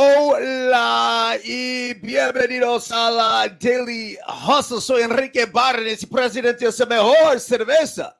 [0.00, 4.80] Hola y bienvenidos a la Daily Hustle.
[4.80, 8.16] Soy Enrique Barnes, presidente de Mejor Cerveza.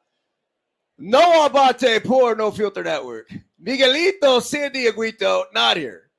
[0.97, 3.29] No Abate por No Filter Network.
[3.63, 6.11] Miguelito San Dieguito, not here.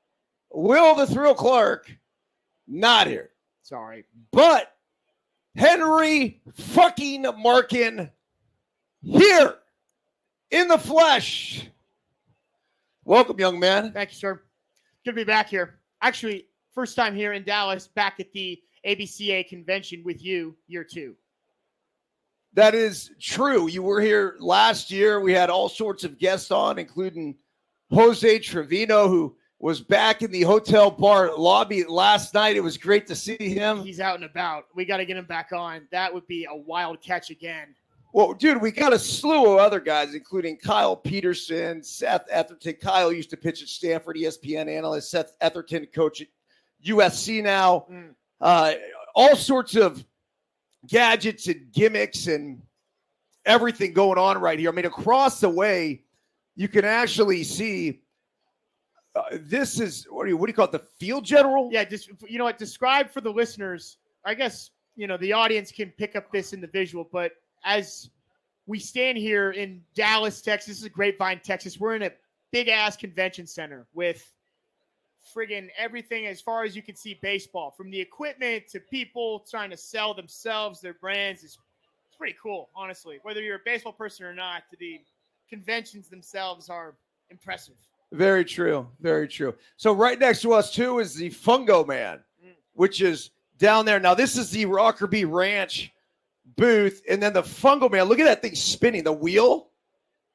[0.49, 1.91] Will the Thrill Clark,
[2.65, 3.31] not here.
[3.61, 4.05] Sorry.
[4.31, 4.71] But
[5.57, 8.09] Henry fucking Markin
[9.01, 9.55] here
[10.51, 11.67] in the flesh.
[13.03, 13.91] Welcome, young man.
[13.91, 14.41] Thank you, sir.
[15.09, 15.79] Good to be back here.
[16.03, 16.45] Actually,
[16.75, 21.15] first time here in Dallas, back at the ABCA convention with you, year two.
[22.53, 23.67] That is true.
[23.67, 25.19] You were here last year.
[25.19, 27.37] We had all sorts of guests on, including
[27.89, 32.55] Jose Trevino, who was back in the hotel bar lobby last night.
[32.55, 33.81] It was great to see him.
[33.81, 34.65] He's out and about.
[34.75, 35.87] We got to get him back on.
[35.91, 37.73] That would be a wild catch again.
[38.11, 42.79] Well, dude, we got a slew of other guys, including Kyle Peterson, Seth Etherton.
[42.79, 45.11] Kyle used to pitch at Stanford, ESPN analyst.
[45.11, 46.27] Seth Etherton, coach at
[46.85, 47.85] USC now.
[47.91, 48.15] Mm.
[48.41, 48.73] Uh,
[49.13, 50.03] all sorts of
[50.87, 52.61] gadgets and gimmicks and
[53.45, 54.69] everything going on right here.
[54.69, 56.03] I mean, across the way,
[56.55, 58.01] you can actually see.
[59.15, 60.71] Uh, this is what do you what do you call it?
[60.71, 61.69] The field general?
[61.71, 62.57] Yeah, just you know what?
[62.57, 63.97] Describe for the listeners.
[64.25, 67.31] I guess you know the audience can pick up this in the visual, but
[67.63, 68.09] as
[68.65, 71.79] we stand here in Dallas, Texas, this is Grapevine, Texas.
[71.79, 72.11] We're in a
[72.51, 74.31] big ass convention center with
[75.35, 79.69] friggin' everything as far as you can see baseball, from the equipment to people trying
[79.69, 81.43] to sell themselves, their brands.
[81.43, 81.57] It's,
[82.07, 83.19] it's pretty cool, honestly.
[83.23, 85.01] Whether you're a baseball person or not, the
[85.49, 86.95] conventions themselves are
[87.29, 87.75] impressive.
[88.11, 88.87] Very true.
[89.01, 89.53] Very true.
[89.77, 92.53] So right next to us too is the Fungo Man, Mm.
[92.73, 93.99] which is down there.
[93.99, 95.91] Now this is the Rockerbie Ranch
[96.55, 98.05] booth, and then the Fungo Man.
[98.05, 99.69] Look at that thing spinning, the wheel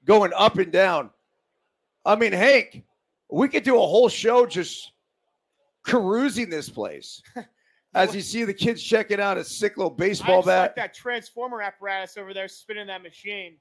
[0.05, 1.11] going up and down.
[2.05, 2.85] I mean, Hank,
[3.31, 4.93] we could do a whole show just
[5.85, 7.23] carousing this place.
[7.95, 10.77] As you see the kids checking out a sick little baseball just like bat.
[10.77, 13.57] that transformer apparatus over there spinning that machine.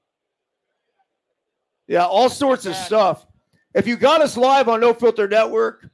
[1.86, 3.26] Yeah, all sorts of stuff.
[3.74, 5.88] If you got us live on No Filter Network,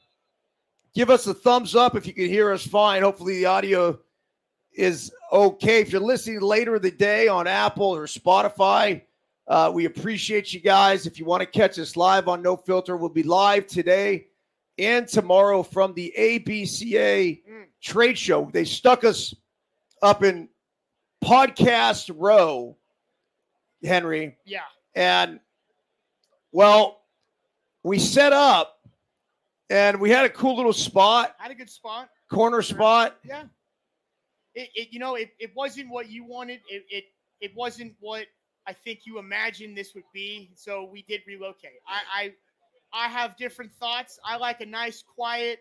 [0.94, 3.03] give us a thumbs up if you can hear us fine.
[3.03, 3.99] Hopefully, the audio
[4.81, 5.81] is okay.
[5.81, 9.03] If you're listening later in the day on Apple or Spotify,
[9.47, 11.07] uh, we appreciate you guys.
[11.07, 14.29] If you want to catch us live on No Filter, we'll be live today
[14.79, 17.67] and tomorrow from the ABCA Mm.
[17.83, 18.49] trade show.
[18.53, 19.35] They stuck us
[20.03, 20.49] up in
[21.23, 22.77] podcast row,
[23.85, 24.39] Henry.
[24.47, 24.61] Yeah.
[24.95, 25.41] And
[26.53, 27.03] well,
[27.83, 28.79] we set up
[29.69, 32.09] and we had a cool little spot, Had a good spot.
[32.31, 33.19] corner spot.
[33.25, 33.45] Yeah.
[34.55, 36.61] It, it you know, it, it wasn't what you wanted.
[36.69, 37.05] It, it
[37.41, 38.27] it wasn't what
[38.66, 40.50] I think you imagined this would be.
[40.55, 41.81] So we did relocate.
[41.87, 42.33] I
[42.93, 44.19] I, I have different thoughts.
[44.25, 45.61] I like a nice, quiet,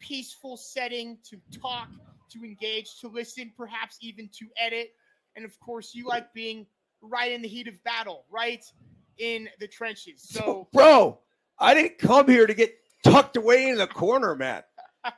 [0.00, 1.88] peaceful setting to talk,
[2.32, 4.90] to engage, to listen, perhaps even to edit.
[5.36, 6.66] And of course, you like being
[7.02, 8.64] right in the heat of battle, right
[9.18, 10.22] in the trenches.
[10.22, 11.20] So Bro,
[11.58, 12.74] I didn't come here to get
[13.04, 14.62] tucked away in the corner, man.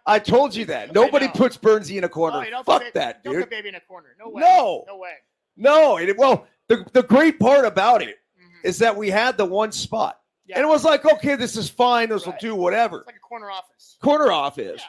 [0.06, 0.94] I told you that.
[0.94, 2.44] Nobody puts Bernsey in a corner.
[2.46, 3.42] Oh, don't Fuck put- that, Don't dude.
[3.44, 4.14] put baby in a corner.
[4.18, 4.40] No way.
[4.42, 4.84] No.
[4.86, 5.14] No way.
[5.56, 8.64] No, and it, well, the, the great part about it Mhm.
[8.64, 10.18] is that we had the one spot.
[10.46, 10.56] Yeah.
[10.56, 12.08] And it was like, okay, this is fine.
[12.08, 12.98] This will do whatever.
[12.98, 13.96] It's like a corner office.
[14.02, 14.82] corner office.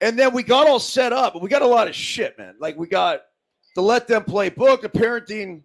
[0.00, 1.34] And then we got all set up.
[1.34, 2.54] and We got a lot of shit, man.
[2.60, 3.22] Like we got
[3.74, 5.62] the Let Them Play book, a parenting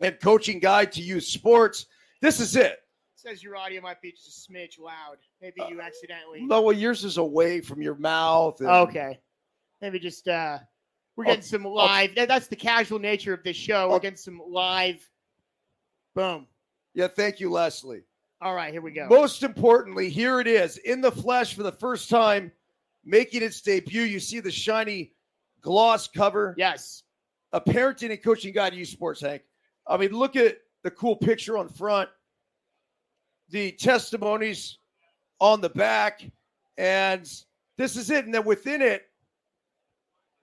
[0.00, 1.86] and coaching guide to youth sports.
[2.20, 2.78] This is it.
[3.24, 5.16] Says your audio might be just a smidge loud.
[5.40, 6.42] Maybe you accidentally.
[6.42, 8.60] No, well, yours is away from your mouth.
[8.60, 9.18] and- Okay.
[9.80, 10.58] Maybe just uh
[11.16, 12.14] we're getting some live.
[12.16, 13.88] that- That's the casual nature of this show.
[13.90, 13.98] We're Oh.
[14.00, 15.08] getting some live.
[16.14, 16.46] Boom.
[16.94, 18.02] Yeah, thank you, Leslie.
[18.40, 19.06] All right, here we go.
[19.08, 22.52] Most importantly, here it is in the flesh for the first time,
[23.04, 24.02] making its debut.
[24.02, 25.14] You see the shiny
[25.60, 26.54] gloss cover.
[26.58, 27.02] Yes.
[27.52, 29.42] a parenting and coaching guide to sports, Hank.
[29.86, 32.10] I mean, look at the cool picture on front,
[33.54, 34.78] the testimonies
[35.38, 36.28] on the back,
[36.76, 37.22] and
[37.78, 38.24] this is it.
[38.24, 39.04] And then within it,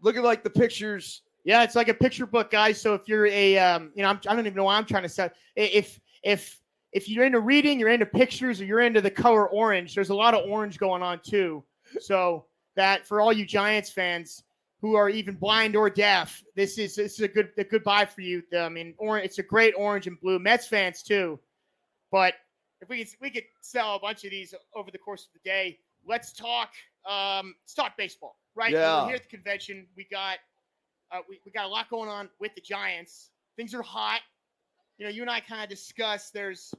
[0.01, 1.21] looking like the pictures.
[1.43, 2.79] Yeah, it's like a picture book, guys.
[2.79, 5.03] So if you're a, um, you know, I'm, I don't even know why I'm trying
[5.03, 5.29] to say.
[5.57, 6.61] If if
[6.93, 9.93] if you're into reading, you're into pictures, or you're into the color orange.
[9.93, 11.65] There's a lot of orange going on too.
[11.99, 12.45] So
[12.77, 14.43] that for all you Giants fans
[14.79, 18.05] who are even blind or deaf, this is this is a good a good buy
[18.05, 18.41] for you.
[18.57, 19.25] I mean, orange.
[19.25, 20.39] It's a great orange and blue.
[20.39, 21.37] Mets fans too.
[22.09, 22.35] But
[22.81, 25.49] if we could we could sell a bunch of these over the course of the
[25.49, 26.69] day, let's talk.
[27.09, 28.71] Um, let's talk baseball, right?
[28.71, 29.01] Yeah.
[29.01, 29.87] We're here at the convention.
[29.95, 30.37] We got
[31.11, 33.29] uh, we, we got a lot going on with the Giants.
[33.55, 34.21] Things are hot.
[34.97, 36.73] You know, you and I kind of discussed there's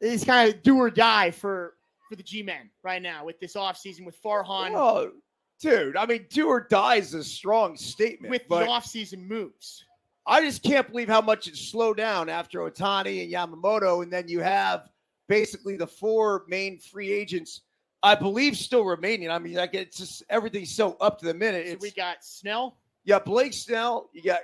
[0.00, 1.74] it's kind of do or die for
[2.08, 5.12] for the G-men right now with this offseason with Farhan Oh,
[5.60, 5.96] dude.
[5.96, 8.30] I mean, do or die is a strong statement.
[8.30, 9.84] with the offseason moves.
[10.26, 14.28] I just can't believe how much it slowed down after Ohtani and Yamamoto, and then
[14.28, 14.88] you have
[15.28, 17.62] basically the four main free agents,
[18.02, 19.30] I believe, still remaining.
[19.30, 21.68] I mean, like it's just everything's so up to the minute.
[21.70, 24.40] So we got Snell, Yeah, Blake Snell, you got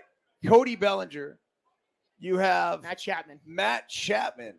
[0.46, 1.38] Cody Bellinger,
[2.18, 3.40] you have Matt Chapman.
[3.46, 4.54] Matt Chapman,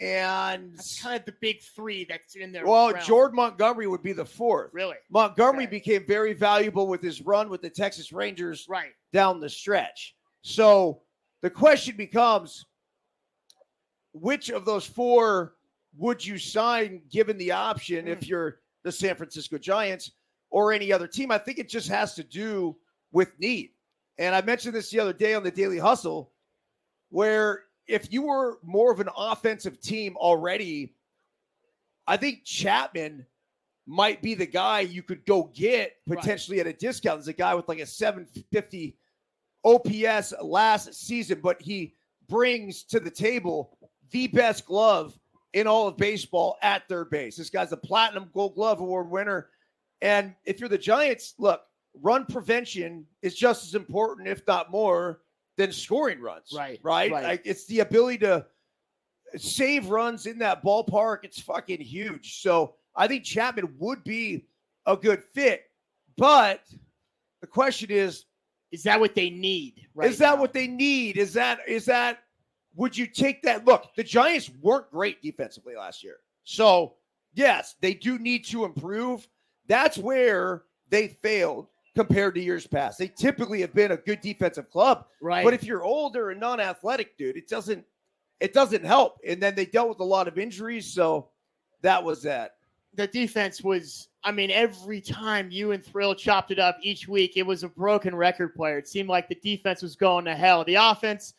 [0.00, 2.66] and That's kind of the big three that's in there.
[2.66, 4.70] well, Jordan Montgomery would be the fourth.
[4.72, 4.96] Really?
[5.10, 5.70] Montgomery Okay.
[5.78, 8.92] became very valuable with his run with the Texas Rangers Right.
[9.12, 10.16] down the stretch.
[10.42, 11.02] So
[11.42, 12.64] the question becomes
[14.12, 15.54] which of those four
[15.96, 18.24] would you sign given the option if hmm.
[18.26, 20.12] you're the San Francisco Giants
[20.50, 21.30] or any other team?
[21.30, 22.76] I think it just has to do
[23.12, 23.70] with need.
[24.18, 26.32] And I mentioned this the other day on the Daily Hustle,
[27.08, 30.94] where if you were more of an offensive team already,
[32.06, 33.26] I think Chapman
[33.86, 36.18] might be the guy you could go get Right.
[36.18, 37.18] potentially at a discount.
[37.18, 38.96] There's a guy with like a 750
[39.64, 41.94] OPS last season, but he
[42.28, 43.76] brings to the table
[44.10, 45.18] the best glove
[45.52, 47.36] in all of baseball at third base.
[47.36, 49.48] This guy's a platinum gold glove award winner.
[50.00, 51.62] And if you're the Giants, look,
[52.00, 55.20] run prevention is just as important, if not more,
[55.56, 56.52] than scoring runs.
[56.56, 57.10] Right, Right.
[57.10, 57.22] right.
[57.24, 58.46] Like it's the ability to
[59.36, 61.18] save runs in that ballpark.
[61.24, 62.40] It's fucking huge.
[62.40, 64.46] So I think Chapman would be
[64.86, 65.64] a good fit.
[66.16, 66.62] But
[67.40, 68.24] the question is,
[68.72, 69.86] Is that what they need?
[69.94, 70.40] Right is that now?
[70.40, 71.16] what they need?
[71.16, 72.20] Is that is that
[72.74, 73.64] would you take that?
[73.66, 76.16] Look, the Giants weren't great defensively last year.
[76.44, 76.94] So,
[77.34, 79.28] yes, they do need to improve.
[79.66, 82.98] That's where they failed compared to years past.
[82.98, 85.44] They typically have been a good defensive club, right?
[85.44, 87.84] but if you're older and non-athletic, dude, it doesn't
[88.38, 89.18] it doesn't help.
[89.26, 91.28] And then they dealt with a lot of injuries, so
[91.82, 92.56] that was that.
[92.94, 97.36] the defense was I mean, every time you and Thrill chopped it up each week,
[97.36, 98.78] it was a broken record player.
[98.78, 100.64] It seemed like the defense was going to hell.
[100.64, 101.34] The offense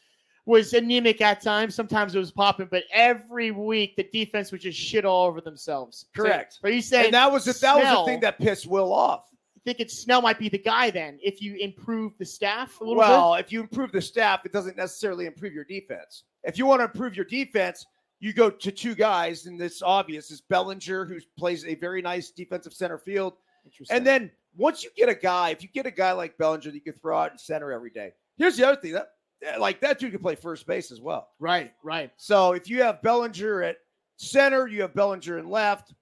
[0.52, 1.74] was anemic at times.
[1.74, 6.08] Sometimes it was popping, but every week the defense would just shit all over themselves.
[6.14, 6.60] So, Correct.
[6.62, 9.30] are you saying And that was the, that was the thing that pissed Will off.
[9.56, 12.84] you think it's Snell might be the guy then if you improve the staff a
[12.84, 16.24] little Well, if you improve the staff, it doesn't necessarily improve your defense.
[16.44, 17.86] If you want to improve your defense,
[18.20, 22.30] you go to two guys, and it's obvious is Bellinger, who plays a very nice
[22.30, 23.36] defensive center field.
[23.64, 23.88] bit?
[23.90, 26.74] And then once you get a guy, if you get a guy like Bellinger that
[26.74, 29.12] you can throw out in center every day, here's the other thing that
[29.60, 31.30] like that dude can play first base as well.
[31.40, 32.12] right, right.
[32.18, 33.78] So if you have Bellinger at
[34.18, 35.94] center, you have Bellinger in left.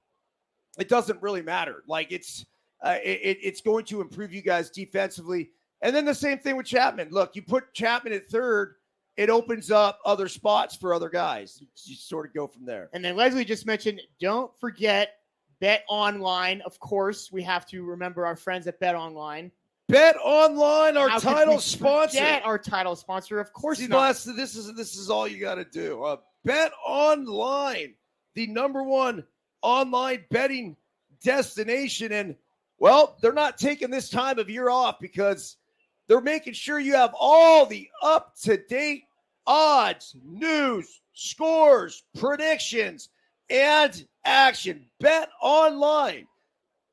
[0.77, 1.83] It doesn't really matter.
[1.87, 2.45] Like it's
[2.83, 5.51] uh, it, it- it's going to improve you guys defensively.
[5.81, 7.09] And then the same thing with Chapman.
[7.11, 8.75] Look, you put Chapman at third,
[9.15, 11.61] it opens up other spots for other guys.
[11.85, 12.89] You sort of go from there.
[12.93, 15.15] And then Leslie just mentioned, don't forget
[15.61, 16.61] Bet Online.
[16.61, 19.51] Of course, we have to remember our friends at Bet Online.
[19.89, 22.23] Bet online, our How title sponsor.
[22.43, 23.79] Our title sponsor, of course.
[23.79, 24.01] See, not.
[24.01, 26.03] that's- this is this is all you got to do.
[26.03, 27.95] Uh, bet online,
[28.35, 29.25] the number one
[29.63, 30.77] online betting
[31.23, 32.35] destination, and
[32.77, 35.57] well, they're not taking this time of year off because
[36.07, 39.05] they're making sure you have all the up to date
[39.47, 43.09] odds, news, scores, predictions,
[43.49, 44.85] and action.
[44.99, 46.27] Bet online.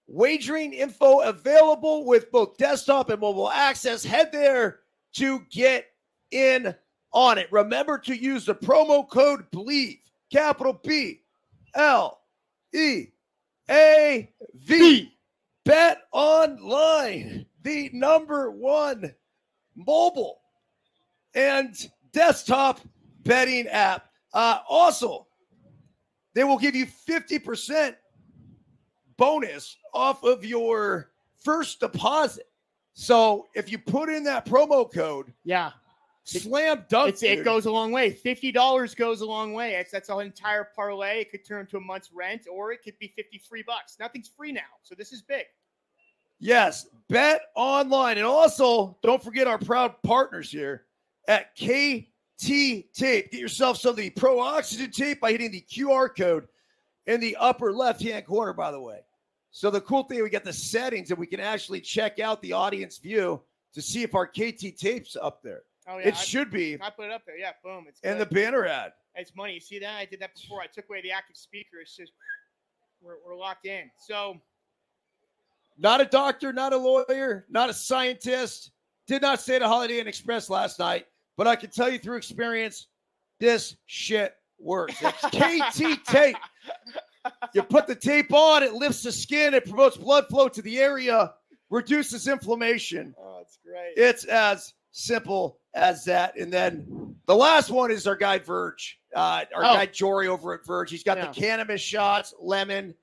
[0.09, 4.05] Wagering info available with both desktop and mobile access.
[4.05, 4.81] Head there
[5.15, 5.87] to get
[6.31, 6.75] in
[7.13, 7.51] on it.
[7.51, 9.99] Remember to use the promo code BLEAV,
[10.31, 11.23] capital B
[11.75, 12.21] L
[12.73, 13.07] E
[13.71, 15.13] A V.
[15.65, 19.13] Bet online, the number one
[19.75, 20.39] mobile
[21.35, 21.75] and
[22.13, 22.81] desktop
[23.25, 24.09] betting app.
[24.33, 25.27] Uh, also,
[26.35, 27.97] they will give you 50%
[29.17, 31.11] bonus off of your
[31.43, 32.49] first deposit.
[32.95, 35.73] So if you put in that promo code, yeah,
[36.25, 37.11] slam dunk.
[37.11, 38.11] it's, it goes a long way.
[38.11, 39.75] Fifty dollars goes a long way.
[39.75, 41.21] It's, that's an entire parlay.
[41.21, 43.97] It could turn to a month's rent, or it could be fifty free bucks.
[44.01, 45.45] Nothing's free now, so this is big.
[46.39, 48.19] Yes, bet online.
[48.19, 50.85] And also, don't forget our proud partners here
[51.29, 53.31] at KT Tape.
[53.31, 56.49] Get yourself some of the Pro Oxygen tape by hitting the QR code
[57.07, 59.01] in the upper left hand corner, by the way.
[59.51, 62.53] So, the cool thing, we got the settings and we can actually check out the
[62.53, 63.41] audience view
[63.75, 65.63] to see if our KT tape's up there.
[65.89, 66.79] Oh yeah, it I, should be.
[66.81, 67.39] I put it up there.
[67.39, 67.85] Yeah, boom.
[67.89, 68.93] It's And the banner ad.
[69.15, 69.55] It's money.
[69.55, 69.97] You see that?
[69.97, 70.61] I did that before.
[70.61, 71.79] I took away the active speaker.
[71.81, 72.13] It's just
[73.01, 73.91] we're, we're locked in.
[74.07, 74.41] So
[75.79, 78.73] Not a doctor, not a lawyer, not a scientist.
[79.07, 81.99] Did not stay at a Holiday Inn Express last night, but I can tell you
[81.99, 82.89] through experience,
[83.39, 84.95] this shit works.
[85.01, 86.37] It's KT tape.
[87.55, 90.79] you put the tape on, it lifts the skin, it promotes blood flow to the
[90.79, 91.33] area,
[91.71, 93.15] reduces inflammation.
[93.19, 93.95] Oh, that's great.
[93.97, 96.39] It's as simple as that.
[96.39, 99.75] And then the last one is our guy Verge, uh, our Oh.
[99.75, 100.91] guy Jory over at Verge.
[100.91, 101.27] He's got Yeah.
[101.33, 102.95] the cannabis shots, lemon.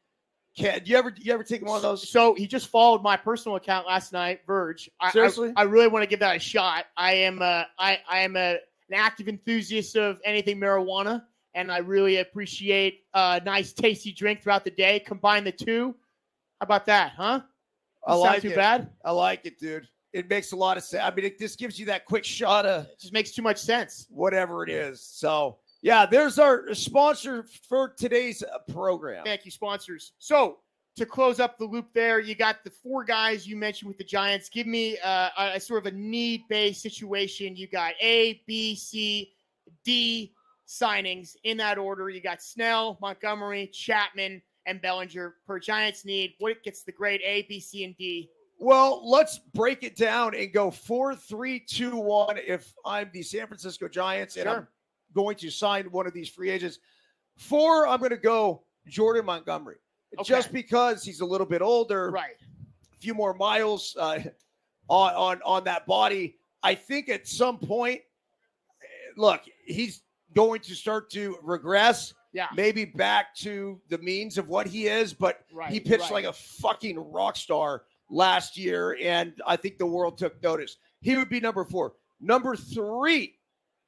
[0.58, 2.08] Can you ever you ever take one of those?
[2.08, 4.88] So he just followed my personal account last night, Verge.
[5.00, 5.52] I, I- Seriously?
[5.56, 6.86] I, really want to give that a shot.
[6.96, 8.52] I am uh, I I am a,
[8.90, 11.24] an active enthusiast of anything marijuana,
[11.56, 15.00] and I really appreciate a nice tasty drink throughout the day.
[15.00, 15.96] Combine the two.
[16.60, 17.42] How about that, huh?
[18.06, 18.56] I like too it.
[18.56, 18.90] bad.
[19.06, 19.88] I like it, dude.
[20.12, 21.04] It makes a lot of sense.
[21.04, 23.58] I mean, it just gives you that quick shot of It just makes too much
[23.58, 24.06] sense.
[24.10, 25.02] whatever it is.
[25.02, 29.24] So, yeah, there's our sponsor for today's uh, program.
[29.24, 30.14] Thank you, sponsors.
[30.20, 30.60] So
[30.96, 34.04] to close up the loop, there you got the four guys you mentioned with the
[34.04, 34.50] Giants.
[34.50, 37.56] Give me uh, a, a sort of a need-based situation.
[37.56, 39.34] You got A, B, C,
[39.84, 40.34] D
[40.74, 42.10] signings in that order.
[42.10, 46.34] You got Snell, Montgomery, Chapman, and Bellinger per Giants need.
[46.40, 48.30] What gets the grade A, B, C, and D?
[48.60, 52.38] Well, let's break it down and go four, three, two, one.
[52.38, 54.68] If I'm the San Francisco Giants and I'm
[55.14, 56.80] going to sign one of these free agents,
[57.36, 59.78] four, I'm going to go Jordan Montgomery,
[60.20, 60.24] Okay.
[60.24, 62.36] just because he's a little bit older, Right.
[62.94, 64.20] a few more miles uh,
[64.88, 66.38] on on on that body.
[66.62, 68.02] I think at some point,
[69.18, 70.02] look, he's
[70.34, 72.48] going to start to regress, Yeah.
[72.56, 75.72] maybe back to the means of what he is, but Right.
[75.72, 76.12] he pitched right.
[76.12, 80.78] like a fucking rock star last year, and I think the world took notice.
[81.02, 81.94] He would be number four.
[82.20, 83.38] Number three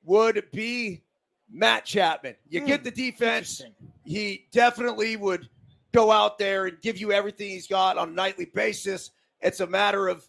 [0.04, 1.04] would be
[1.50, 2.36] Matt Chapman.
[2.50, 3.62] You Hmm, get the defense.
[4.04, 5.50] He definitely would
[5.92, 9.12] go out there and give you everything he's got on a nightly basis.
[9.42, 10.28] It's a matter of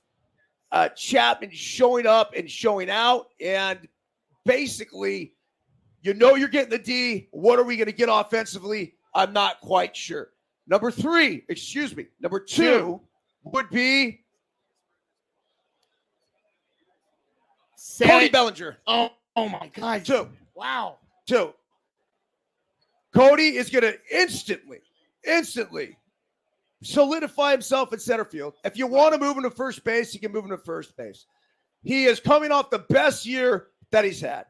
[0.72, 3.88] uh, Chapman showing up and showing out, and
[4.44, 5.32] basically,
[6.06, 7.28] you know you're getting the D.
[7.32, 8.94] What are we going to get offensively?
[9.14, 10.28] I'm not quite sure.
[10.68, 12.06] Number three, excuse me.
[12.20, 13.00] Number two,
[13.44, 14.20] would be
[18.02, 18.28] Cody.
[18.28, 18.76] Bellinger.
[18.86, 20.04] Oh, oh my God.
[20.04, 20.98] Two, Wow.
[21.26, 21.52] two.
[23.14, 24.78] Cody is going to instantly,
[25.26, 25.96] instantly
[26.82, 28.54] solidify himself in center field.
[28.64, 30.96] If you want to move him to first base, you can move him to first
[30.96, 31.26] base.
[31.82, 34.46] He is coming off the best year that he's had.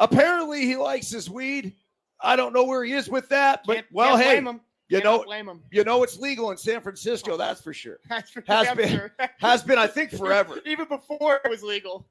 [0.00, 1.74] Apparently, he likes his weed.
[2.20, 4.60] I don't know where he is with that, but Can't- well, can't hey, blame him.
[4.88, 5.62] you Cannot know, blame him.
[5.70, 7.32] you know it's legal in San Francisco.
[7.32, 7.36] Oh.
[7.36, 7.98] That's for sure.
[8.08, 8.88] That's for Has been.
[8.88, 9.12] sure.
[9.40, 10.60] Has been, I think, forever.
[10.66, 12.08] Even before it was legal.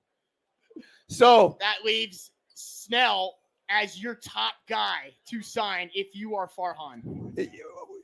[1.09, 3.35] So That leaves Snell
[3.69, 7.33] as your top guy to sign if you are Farhan.
[7.37, 7.47] Eh,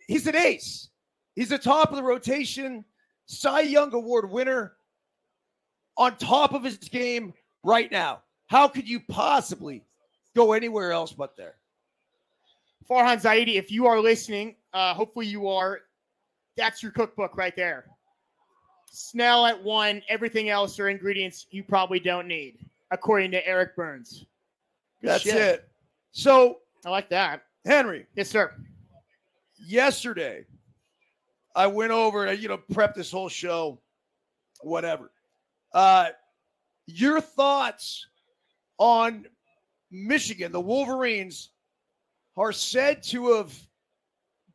[0.07, 0.89] he's an ace.
[1.35, 2.83] He's a top of the rotation,
[3.25, 4.73] Cy Young Award winner,
[5.97, 7.33] on top of his game
[7.63, 8.21] right now.
[8.49, 9.83] How could you possibly
[10.35, 11.55] go anywhere else but there?
[12.89, 15.81] Farhan Zaidi, if you are listening, uh, hopefully you are,
[16.57, 17.85] that's your cookbook right there.
[18.91, 22.57] Snell at one, everything else are ingredients you probably don't need,
[22.89, 24.25] according to Eric Byrnes.
[25.01, 25.35] Good That's shit.
[25.35, 25.69] it.
[26.11, 27.43] So, I like that.
[27.65, 28.55] Henry, Yes, sir.
[29.63, 30.43] yesterday
[31.55, 33.79] I went over and you know prep this whole show,
[34.61, 35.11] whatever.
[35.73, 36.07] Uh,
[36.87, 38.07] your thoughts
[38.79, 39.25] on
[39.91, 40.51] Michigan?
[40.51, 41.51] The Wolverines
[42.35, 43.53] are said to have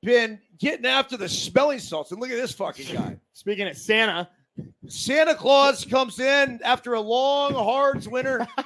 [0.03, 3.17] been getting after the smelling salts, and look at this fucking guy.
[3.33, 4.29] Speaking of Santa,
[4.89, 8.47] Santa Claus comes in after a long, hard winter.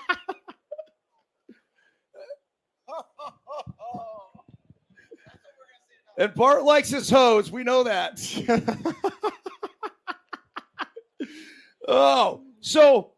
[6.18, 7.50] and Bart likes his hose.
[7.50, 8.18] We know that.
[11.88, 13.12] Oh, so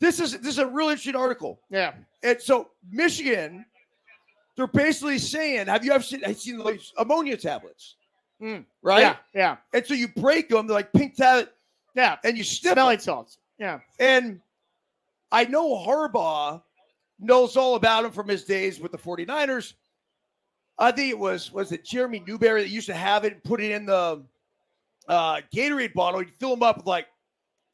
[0.00, 1.60] this is this is a real interesting article.
[1.70, 1.92] yeah,
[2.22, 3.64] And so Michigan,
[4.56, 7.96] they're basically saying, "Have you ever seen, have you seen those ammonia tablets?"
[8.42, 8.64] Mm.
[8.82, 9.00] Right.
[9.02, 11.52] yeah, yeah, And so you break them, they're like pink tablet,
[11.94, 12.16] yeah.
[12.24, 13.36] and you step Smelling salts.
[13.58, 14.40] Yeah, And
[15.30, 16.62] I know Harbaugh
[17.18, 19.74] knows all about him from his days with the 49ers.
[20.78, 23.60] I think it was was it Jeremy Newberry that used to have it and put
[23.60, 24.22] it in the
[25.06, 26.20] uh, Gatorade bottle.
[26.20, 27.08] He'd fill them up with like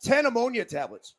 [0.03, 1.15] 10 ammonia tablets.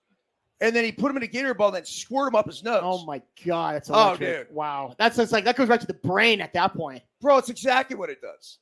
[0.59, 2.63] And then he put them in a Gatorade ball and then squirt them up his
[2.63, 2.81] nose.
[2.83, 4.47] Oh my god, that's Oh, dude.
[4.51, 7.03] Wow, that's just like that goes right to the brain at that point.
[7.21, 8.57] Bro, it's exactly what it does.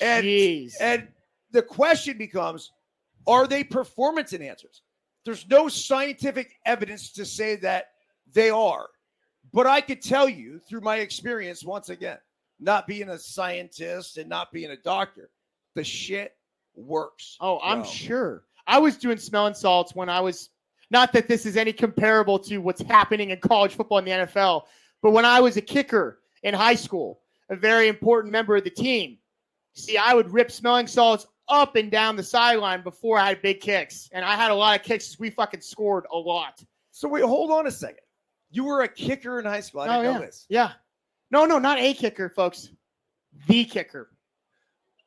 [0.00, 0.74] And- Jeez.
[0.80, 1.08] And
[1.50, 2.70] the question becomes
[3.26, 4.80] are they performance enhancers?
[5.24, 7.90] There's no scientific evidence to say that
[8.32, 8.88] they are.
[9.52, 12.18] But I could tell you through my experience, once again,
[12.58, 15.30] not being a scientist and not being a doctor,
[15.74, 16.34] the shit
[16.74, 17.36] works.
[17.40, 17.88] oh, I'm bro.
[17.90, 18.44] sure.
[18.66, 20.48] I was doing smelling salts when I was
[20.92, 24.62] not that this is any comparable to what's happening in college football in the NFL,
[25.02, 28.70] but when I was a kicker in high school, a very important member of the
[28.70, 29.18] team.
[29.74, 33.60] See, I would rip smelling salts up and down the sideline before I had big
[33.60, 35.18] kicks, and I had a lot of kicks.
[35.18, 36.62] We fucking scored a lot.
[36.90, 37.98] So wait, hold on a second.
[38.50, 39.80] You were a kicker in high school.
[39.80, 40.26] I didn't Oh, know yeah.
[40.26, 40.46] this.
[40.50, 40.72] Yeah.
[41.30, 42.68] No, no, not a kicker, folks.
[43.46, 44.10] The kicker.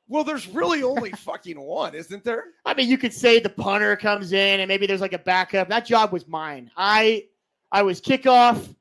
[0.07, 2.45] Well, there's really only fucking one, isn't there?
[2.65, 5.67] I mean, you could say the punter comes in and maybe there's like a backup.
[5.69, 6.69] That job was mine.
[6.77, 7.25] I
[7.71, 8.75] I was kickoff,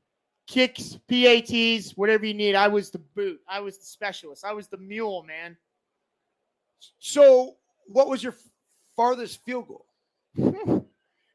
[0.47, 2.55] kicks, PATs, whatever you need.
[2.55, 3.39] I was the boot.
[3.49, 4.45] I was the specialist.
[4.45, 5.57] I was the mule, man.
[6.99, 7.55] So,
[7.87, 8.35] what was your
[8.95, 9.85] farthest field goal?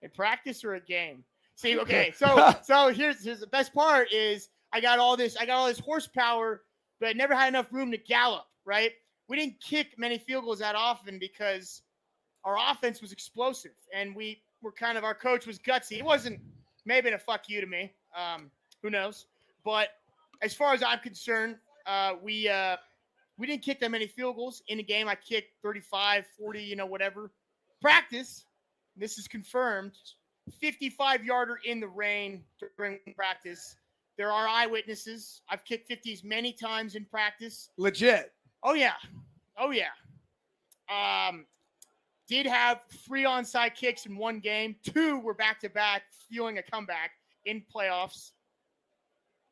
[0.03, 1.25] In practice or a game?
[1.57, 5.47] See, okay, so so here's here's the best part is I got all this I
[5.47, 6.63] got all this horsepower,
[7.01, 8.45] but I never had enough room to gallop.
[8.65, 8.93] Right?
[9.31, 11.83] We didn't kick many field goals that often because
[12.43, 15.99] our offense was explosive, and we were kind of our coach was gutsy.
[15.99, 16.41] It wasn't
[16.85, 17.93] maybe a fuck you to me.
[18.17, 18.51] Um,
[18.83, 19.27] who knows?
[19.65, 19.91] But
[20.43, 22.77] as far as I'm concerned, uh, we uh,
[23.39, 25.07] we didn't kick that many field goals in a game.
[25.07, 27.31] I kicked 35, 40, you know, whatever.
[27.81, 28.45] Practice,
[28.97, 29.93] this is confirmed,
[30.61, 32.43] 55 yarder in the rain
[32.77, 33.77] during practice.
[34.19, 35.43] There are eyewitnesses.
[35.49, 37.71] I've kicked 50s many times in practice.
[37.79, 38.33] Legit.
[38.63, 38.95] Oh yeah,
[39.59, 39.91] oh yeah.
[40.89, 41.47] Um,
[42.29, 44.77] did have three onside kicks in one game.
[44.85, 47.13] Two were back to back, fueling a comeback
[47.45, 48.33] in playoffs.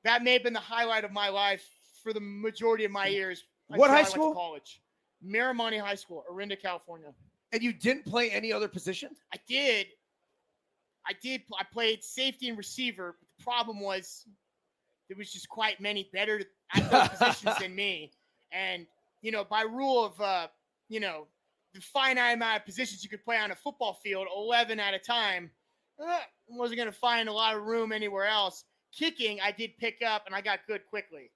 [0.05, 1.65] That may have been the highlight of my life
[2.03, 3.45] for the majority of my years.
[3.69, 4.33] What high school?
[4.33, 4.81] college.
[5.27, 7.13] Miramonte High School, Orinda, California.
[7.53, 9.11] And you didn't play any other position?
[9.33, 9.89] I did.
[11.07, 11.43] I did.
[11.59, 13.17] I played safety and receiver.
[13.19, 14.25] But the problem was
[15.09, 16.43] there was just quite many better
[16.75, 18.13] at those positions than me.
[18.53, 18.87] And
[19.23, 20.49] you know, by rule of uh,
[20.89, 21.27] you know
[21.75, 24.99] the finite amount of positions you could play on a football field, eleven at a
[24.99, 25.51] time,
[26.05, 28.65] uh, wasn't going to find a lot of room anywhere else.
[28.97, 31.31] Kicking, I did pick up, and I got good quickly.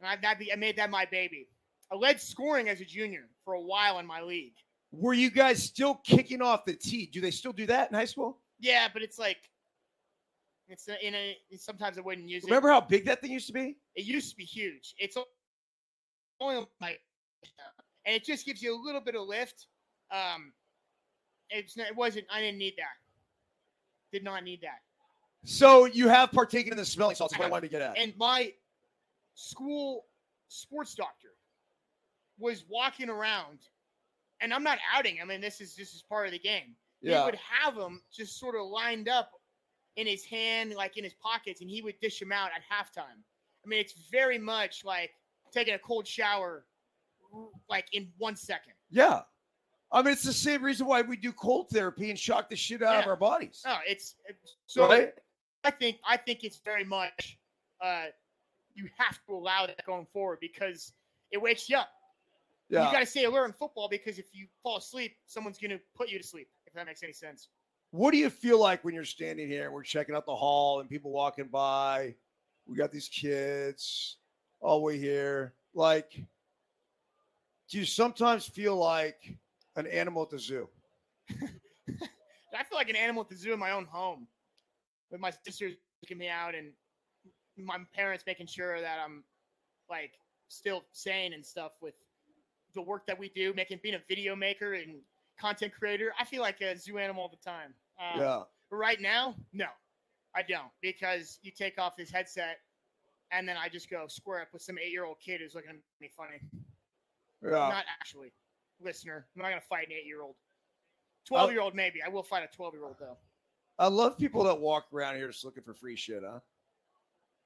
[0.00, 1.48] And I, that be, I made that my baby.
[1.92, 4.54] I led scoring as a junior for a while in my league.
[4.90, 7.06] Were you guys still kicking off the tee?
[7.06, 8.40] Do they still do that in high school?
[8.58, 9.38] Yeah, but it's like
[10.68, 11.36] it's a, in a.
[11.56, 13.76] Sometimes I wouldn't use Remember how big that thing used to be?
[13.94, 14.02] it.
[14.02, 14.94] It used to be huge.
[14.98, 15.16] It's
[16.40, 17.00] o- only like,
[18.04, 19.66] and it just gives you a little bit of lift.
[20.10, 20.52] Um,
[21.50, 22.26] it's not- it wasn't.
[22.30, 22.96] I didn't need that.
[24.12, 24.82] Did not need that.
[25.44, 27.32] So you have partaken in the smelling salts.
[27.32, 27.98] That's what I wanted to get at.
[27.98, 28.54] And my
[29.34, 30.06] school
[30.48, 31.30] sports doctor
[32.38, 33.58] was walking around,
[34.40, 35.18] and I'm not outing.
[35.20, 36.76] I mean, this is this is part of the game.
[37.00, 37.24] he yeah.
[37.24, 39.32] would have them just sort of lined up
[39.96, 43.22] in his hand, like in his pockets, and he would dish them out at halftime.
[43.64, 45.12] I mean, it's very much like
[45.52, 46.64] taking a cold shower,
[47.68, 48.74] like in one second.
[48.90, 49.22] Yeah.
[49.90, 52.82] I mean, it's the same reason why we do cold therapy and shock the shit
[52.82, 53.60] out of our bodies.
[53.64, 54.88] No, it's it's- so.
[54.88, 55.12] right?
[55.64, 57.38] I think I think it's very much
[57.80, 58.06] uh,
[58.74, 60.92] you have to allow that going forward because
[61.30, 61.88] it wakes you up.
[62.68, 62.86] Yeah.
[62.86, 65.80] You got to stay alert in football because if you fall asleep, someone's going to
[65.94, 66.48] put you to sleep.
[66.66, 67.48] If that makes any sense.
[67.90, 70.80] what do you feel like when you're standing here and we're checking out the hall
[70.80, 72.14] and people walking by?
[72.66, 74.16] We got these kids
[74.62, 75.52] all the way here.
[75.74, 76.12] Like,
[77.68, 79.36] do you sometimes feel like
[79.76, 80.68] an animal at the zoo?
[81.30, 84.26] I feel like an animal at the zoo in my own home,
[85.10, 86.72] with my sisters taking me out and
[87.58, 89.24] my parents making sure that I'm
[89.90, 90.12] like
[90.48, 91.94] still sane and stuff with
[92.74, 95.00] the work that we do, making being a video maker and
[95.40, 96.12] content creator.
[96.18, 97.74] I feel like a zoo animal all the time.
[97.98, 98.42] Uh, yeah.
[98.70, 99.66] But right now, no,
[100.34, 102.58] I don't because you take off this headset
[103.32, 105.70] and then I just go square up with some eight year old kid who's looking
[105.70, 106.40] at me funny.
[107.42, 107.50] Yeah.
[107.50, 108.32] Not actually,
[108.80, 109.26] listener.
[109.34, 110.36] I'm not gonna fight an eight year old.
[111.26, 112.02] Twelve year old maybe.
[112.02, 113.16] I will fight a twelve year old though.
[113.78, 116.40] I love people that walk around here just looking for free shit, huh?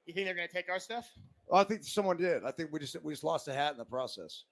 [0.05, 1.09] You think they're gonna take our stuff?
[1.49, 2.43] Oh, I think someone did.
[2.43, 4.43] I think we just we just lost a hat in the process.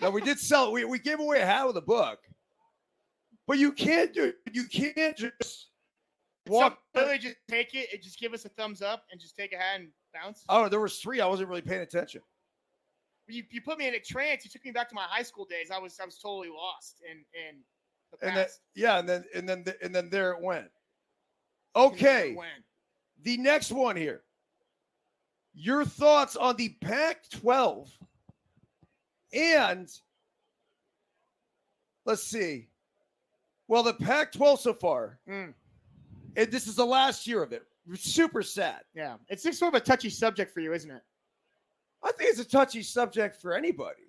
[0.00, 0.72] no, we did sell.
[0.72, 2.18] We we gave away a hat with a book,
[3.46, 4.32] but you can't do.
[4.52, 5.68] You can't just
[6.46, 6.78] walk.
[6.94, 9.52] Some literally just take it and just give us a thumbs up and just take
[9.52, 10.44] a hat and bounce.
[10.48, 11.20] Oh, there was three.
[11.20, 12.22] I wasn't really paying attention.
[13.26, 14.44] You, you put me in a trance.
[14.44, 15.70] You took me back to my high school days.
[15.70, 17.24] I was I was totally lost and
[18.20, 20.70] the And then yeah, and then and then and then there it went.
[21.76, 22.46] Okay, When?
[23.22, 24.22] the next one here.
[25.54, 27.88] Your thoughts on the Pac-12
[29.32, 29.88] and
[32.04, 32.68] let's see.
[33.68, 35.54] Well, the Pac-12 so far, Mm,
[36.36, 37.64] and this is the last year of it.
[37.96, 38.80] Super sad.
[38.94, 41.02] yeah, it's just sort of a touchy subject for you, isn't it?
[42.02, 44.00] I think it's a touchy subject for anybody.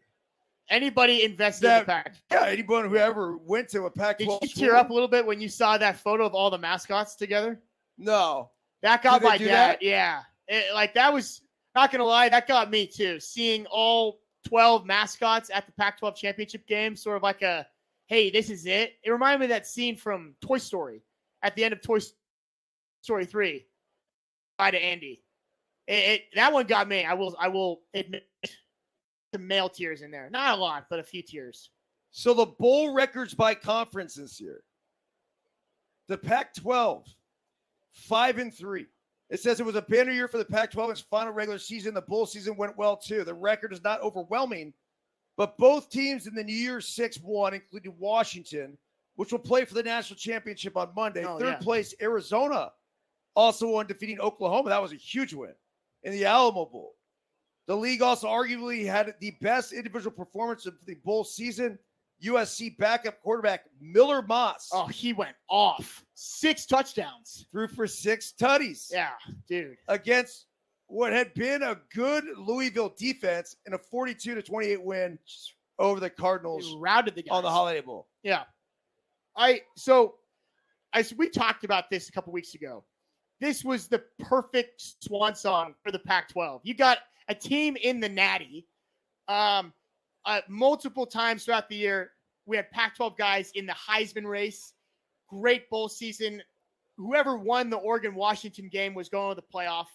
[0.69, 2.15] Anybody invested That- in the pack?
[2.31, 5.25] Yeah, anyone who ever went to a Pac-12 Did you tear up a little bit
[5.25, 7.61] when you saw that photo of all the mascots together?
[7.97, 8.49] No.
[8.81, 9.47] That got Did my dad.
[9.47, 9.81] that?
[9.81, 11.41] Yeah, It- like that was
[11.75, 13.19] not gonna lie, that got me too.
[13.19, 17.67] Seeing all 12 mascots at the Pac-12 championship game, sort of like a,
[18.07, 18.97] hey, this is it.
[19.03, 21.01] It reminded me of that scene from Toy Story
[21.43, 21.99] at the end of Toy
[23.05, 23.63] Story 3.
[24.57, 25.21] Bye to Andy.
[25.87, 27.05] It, it, that one got me.
[27.05, 28.27] I will I will admit
[29.31, 30.27] some male tears in there.
[30.31, 31.69] Not a lot, but a few tears.
[32.09, 34.63] So the bowl records by conference this year.
[36.07, 37.07] The Pac-12,
[37.91, 38.87] five and three.
[39.29, 41.93] It says it was a banner year for the Pac-12 its final regular season.
[41.93, 43.23] The bowl season went well too.
[43.23, 44.73] The record is not overwhelming,
[45.37, 48.79] but both teams in the New Year's Six won, including Washington,
[49.15, 51.23] which will play for the national championship on Monday.
[51.23, 51.57] Oh, Third yeah.
[51.57, 52.71] place, Arizona,
[53.35, 54.69] also won, defeating Oklahoma.
[54.69, 55.53] That was a huge win
[56.03, 56.95] in the Alamo Bowl.
[57.67, 61.79] The league also arguably had the best individual performance of the bowl season.
[62.23, 66.05] USC backup quarterback Miller Moss Oh, he went off.
[66.13, 67.45] Six touchdowns.
[67.51, 69.09] threw for six tutties Yeah,
[69.49, 69.75] dude.
[69.89, 70.45] against
[70.87, 75.19] what had been a good Louisville defense in a 42 to 28 win
[75.77, 77.31] over the He Cardinals routed the guys.
[77.35, 78.07] on the Holiday Bowl.
[78.23, 78.43] Yeah.
[79.35, 80.15] I so
[80.93, 82.85] as we talked about this a couple weeks ago.
[83.41, 86.61] This was the perfect swan song for the Pac-12.
[86.63, 88.67] You got a team in the Natty.
[89.27, 89.73] Um,
[90.25, 92.11] uh, multiple times throughout the year,
[92.45, 94.73] we had Pac-12 guys in the Heisman race.
[95.27, 96.41] Great bowl season.
[96.97, 99.87] Whoever won the Oregon Washington game was going to the playoff.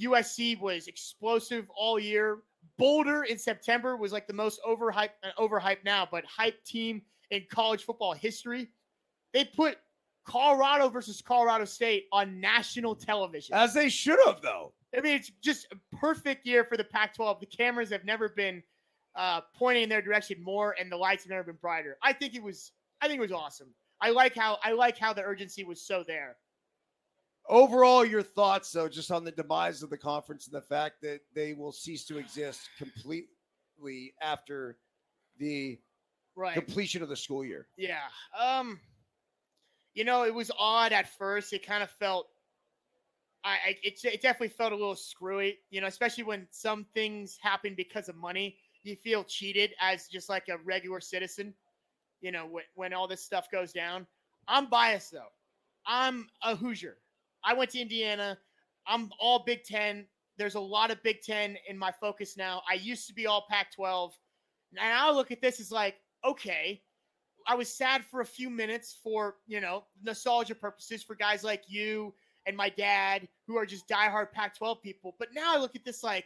[0.00, 2.40] USC was explosive all year.
[2.78, 7.44] Boulder in September was like the most overhyped, uh, overhyped now, but hype team in
[7.50, 8.68] college football history.
[9.32, 9.78] They put
[10.24, 13.54] Colorado versus Colorado State on national television.
[13.54, 14.72] As they should have, though.
[14.96, 17.40] I mean, it's just a perfect year for the Pac 12.
[17.40, 18.62] The cameras have never been
[19.16, 21.98] uh, pointing in their direction more, and the lights have never been brighter.
[22.02, 23.68] I think it was, I think it was awesome.
[24.00, 26.36] I like how I like how the urgency was so there.
[27.48, 31.20] Overall, your thoughts, though, just on the demise of the conference and the fact that
[31.34, 34.78] they will cease to exist completely after
[35.38, 35.78] the
[36.36, 36.54] Right.
[36.54, 37.68] completion of the school year.
[37.76, 38.00] Yeah.
[38.36, 38.80] Um,
[39.94, 41.52] you know, it was odd at first.
[41.52, 42.28] It kind of felt,
[43.44, 45.58] I, I it, it definitely felt a little screwy.
[45.70, 48.56] You know, especially when some things happen because of money.
[48.82, 51.54] You feel cheated as just like a regular citizen.
[52.20, 54.06] You know, when when all this stuff goes down.
[54.48, 55.32] I'm biased though.
[55.86, 56.98] I'm a Hoosier.
[57.44, 58.38] I went to Indiana.
[58.86, 60.06] I'm all Big Ten.
[60.36, 62.62] There's a lot of Big Ten in my focus now.
[62.70, 64.14] I used to be all Pac 12.
[64.76, 66.82] And I look at this as like, okay,
[67.46, 71.64] I was sad for a few minutes for, you know, nostalgia purposes for guys like
[71.66, 72.14] you
[72.46, 75.14] and my dad who are just diehard Pac 12 people.
[75.18, 76.24] But now I look at this like,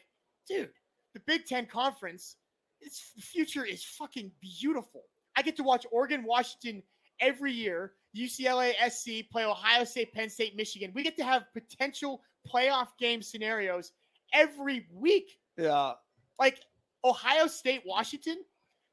[0.48, 0.70] dude,
[1.14, 2.37] the Big Ten Conference,
[2.81, 5.02] its future is fucking beautiful.
[5.37, 6.83] I get to watch Oregon, Washington
[7.20, 10.92] every year, UCLA, SC play Ohio State, Penn State, Michigan.
[10.94, 13.92] We get to have potential playoff game scenarios
[14.33, 15.38] every week.
[15.57, 15.92] Yeah.
[16.38, 16.61] Like
[17.04, 18.38] Ohio State, Washington,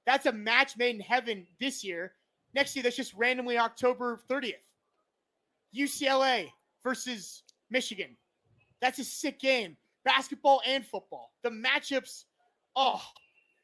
[0.05, 2.13] that's a match made in heaven this year.
[2.55, 4.53] Next year, that's just randomly October 30th.
[5.75, 6.47] UCLA
[6.83, 8.15] versus Michigan.
[8.81, 9.75] That's a sick game.
[10.05, 11.33] Basketball and football.
[11.43, 12.23] The matchups,
[12.77, 13.01] oh,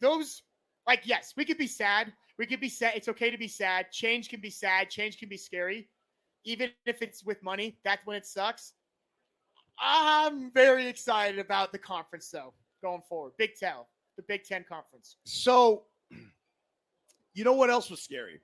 [0.01, 0.43] those,
[0.85, 2.11] like, yes, we could be sad.
[2.37, 2.93] We could be sad.
[2.95, 3.91] It's okay to be sad.
[3.91, 4.89] Change can be sad.
[4.89, 5.87] Change can be scary.
[6.43, 8.73] Even if it's with money, that's when it sucks.
[9.79, 13.33] I'm very excited about the conference, though, going forward.
[13.37, 13.73] Big Ten,
[14.17, 15.15] the Big Ten Conference.
[15.23, 15.83] So,
[17.33, 18.41] you know what else was scary?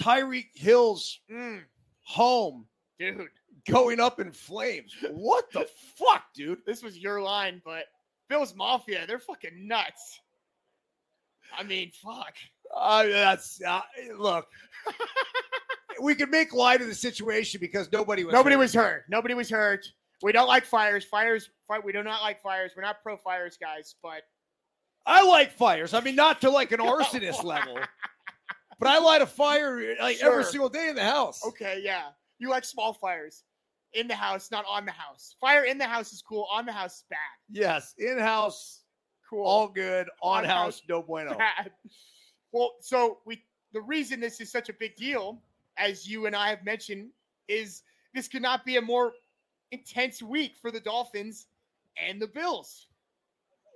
[0.00, 1.62] Tyreek Hill's Mm,
[2.02, 2.66] home
[2.98, 3.28] dude,
[3.68, 4.94] going up in flames.
[5.10, 6.60] What the fuck, dude?
[6.66, 7.84] this was your line, but
[8.28, 10.20] Bills Mafia, they're fucking nuts.
[11.56, 12.34] I mean, fuck.
[12.74, 13.82] Uh, that's uh,
[14.16, 14.46] look.
[16.02, 18.32] we could make light of the situation because nobody was.
[18.32, 18.60] Nobody hurt.
[18.60, 19.04] was hurt.
[19.10, 19.86] Nobody was hurt.
[20.22, 21.04] We don't like fires.
[21.04, 21.84] Fires, fight.
[21.84, 22.72] We do not like fires.
[22.74, 23.96] We're not pro fires, guys.
[24.02, 24.22] But
[25.04, 25.92] I like fires.
[25.92, 27.78] I mean, not to like an arsonist level,
[28.82, 31.40] but I light a fire like every single day in the house.
[31.46, 32.06] okay, yeah,
[32.38, 33.44] you like small fires
[33.92, 35.36] in the house, not on the house.
[35.40, 36.48] Fire in the house is cool.
[36.52, 37.18] On the house is bad.
[37.50, 38.80] Yes, in house,
[39.30, 39.44] Cool.
[39.44, 40.08] all good.
[40.20, 41.36] On On house, house, no bueno.
[41.38, 41.70] bad.
[42.50, 45.40] Well, so we the reason this is such a big deal,
[45.76, 47.10] as you and I have mentioned,
[47.48, 47.82] is
[48.14, 49.12] this could not be a more
[49.70, 51.46] intense week for the Dolphins
[51.96, 52.88] and the Bills.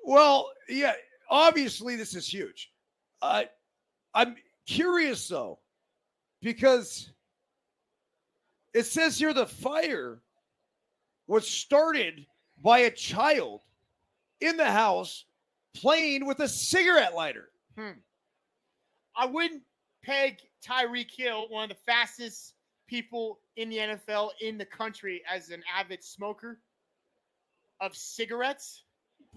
[0.05, 0.93] Well, yeah,
[1.31, 2.73] obviously this is huge.
[3.23, 3.45] Uh,
[4.15, 5.59] I'm curious though,
[6.43, 7.11] because
[8.75, 10.21] it says here the fire
[11.27, 12.27] was started
[12.63, 13.61] by a child
[14.41, 15.25] in the house
[15.75, 17.51] playing with a cigarette lighter.
[17.77, 17.99] Hmm.
[19.17, 19.63] I wouldn't
[20.03, 22.55] peg Tyreek Hill, one of the fastest
[22.87, 26.61] people in the NFL in the country, as an avid smoker
[27.81, 28.85] of cigarettes.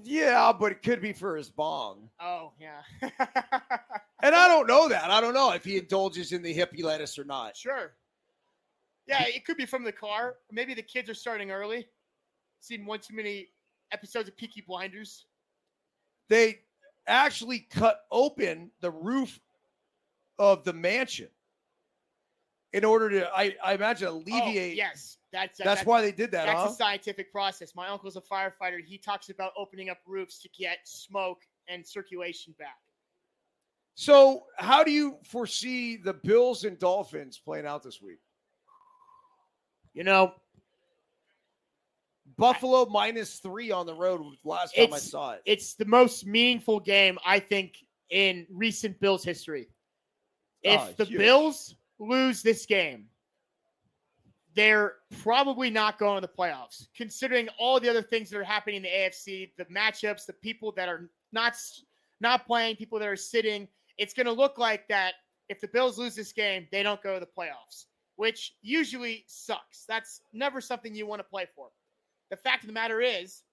[0.03, 2.09] Yeah, but it could be for his bong.
[2.19, 2.81] Oh yeah.
[4.21, 5.09] And I don't know that.
[5.09, 7.55] I don't know if he indulges in the hippie lettuce or not.
[7.55, 7.93] sure.
[9.07, 10.35] Yeah, it could be from the car.
[10.51, 11.88] Maybe the kids are starting early.
[12.59, 13.47] Seen one too many
[13.93, 15.25] episodes of Peaky Blinders.
[16.27, 16.59] They
[17.07, 19.39] actually cut open the roof
[20.38, 21.29] of the mansion
[22.73, 24.75] in order to, I, I imagine, Oh, alleviate.
[24.75, 26.69] yes, that's That's, why they did that, That's huh?
[26.69, 27.73] a scientific process.
[27.75, 28.84] My uncle's a firefighter.
[28.84, 32.77] He talks about opening up roofs to get smoke and circulation back.
[33.95, 38.19] So, how do you foresee the Bills and Dolphins playing out this week?
[39.93, 40.34] You know,
[42.38, 45.41] Buffalo minus three on the road last time I saw it.
[45.45, 47.73] it's the most meaningful game I think
[48.10, 49.67] in recent Bills history.
[50.63, 51.17] If Oh, the huge.
[51.19, 53.05] Bills lose this game,
[54.55, 56.88] they're probably not going to the playoffs.
[56.95, 60.71] Considering all the other things that are happening in the AFC, the matchups, the people
[60.73, 61.55] that are not
[62.21, 65.13] not playing, people that are sitting, it's going to look like that.
[65.47, 67.85] If the Bills lose this game, they don't go to the playoffs,
[68.17, 69.85] which usually sucks.
[69.88, 71.69] That's never something you want to play for.
[72.29, 73.43] The fact of the matter is,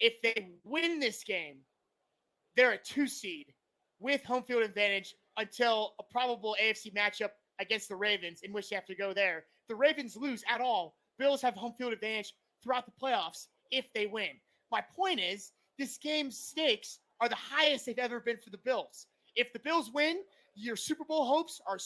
[0.00, 1.56] if they win this game,
[2.56, 3.52] they're a two seed
[4.00, 8.76] with home field advantage until a probable AFC matchup against the Ravens, in which they
[8.76, 9.44] have to go there.
[9.68, 14.06] The Ravens lose at all, Bills have home field advantage throughout the playoffs if they
[14.06, 14.30] win.
[14.70, 19.06] My point is, this game's stakes are the highest they've ever been for the Bills.
[19.34, 20.22] If the Bills win,
[20.54, 21.78] your Super Bowl hopes are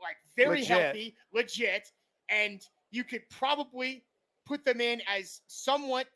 [0.00, 0.68] like very Legit.
[0.68, 1.90] healthy, legit,
[2.28, 4.04] and you could probably
[4.46, 6.06] put them in as somewhat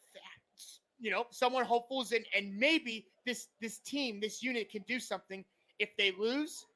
[1.01, 5.45] you know somewhat hopefuls and and maybe this this team this unit can do something
[5.79, 6.67] if they lose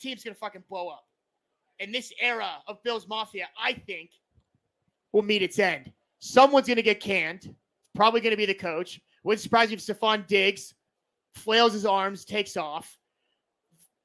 [0.00, 1.04] team's gonna fucking blow up
[1.80, 4.10] and this era of bills mafia i think
[5.12, 7.54] will meet its end someone's gonna get canned
[7.94, 10.74] probably gonna be the coach wouldn't surprise you if Stefon Diggs
[11.34, 12.98] flails his arms takes off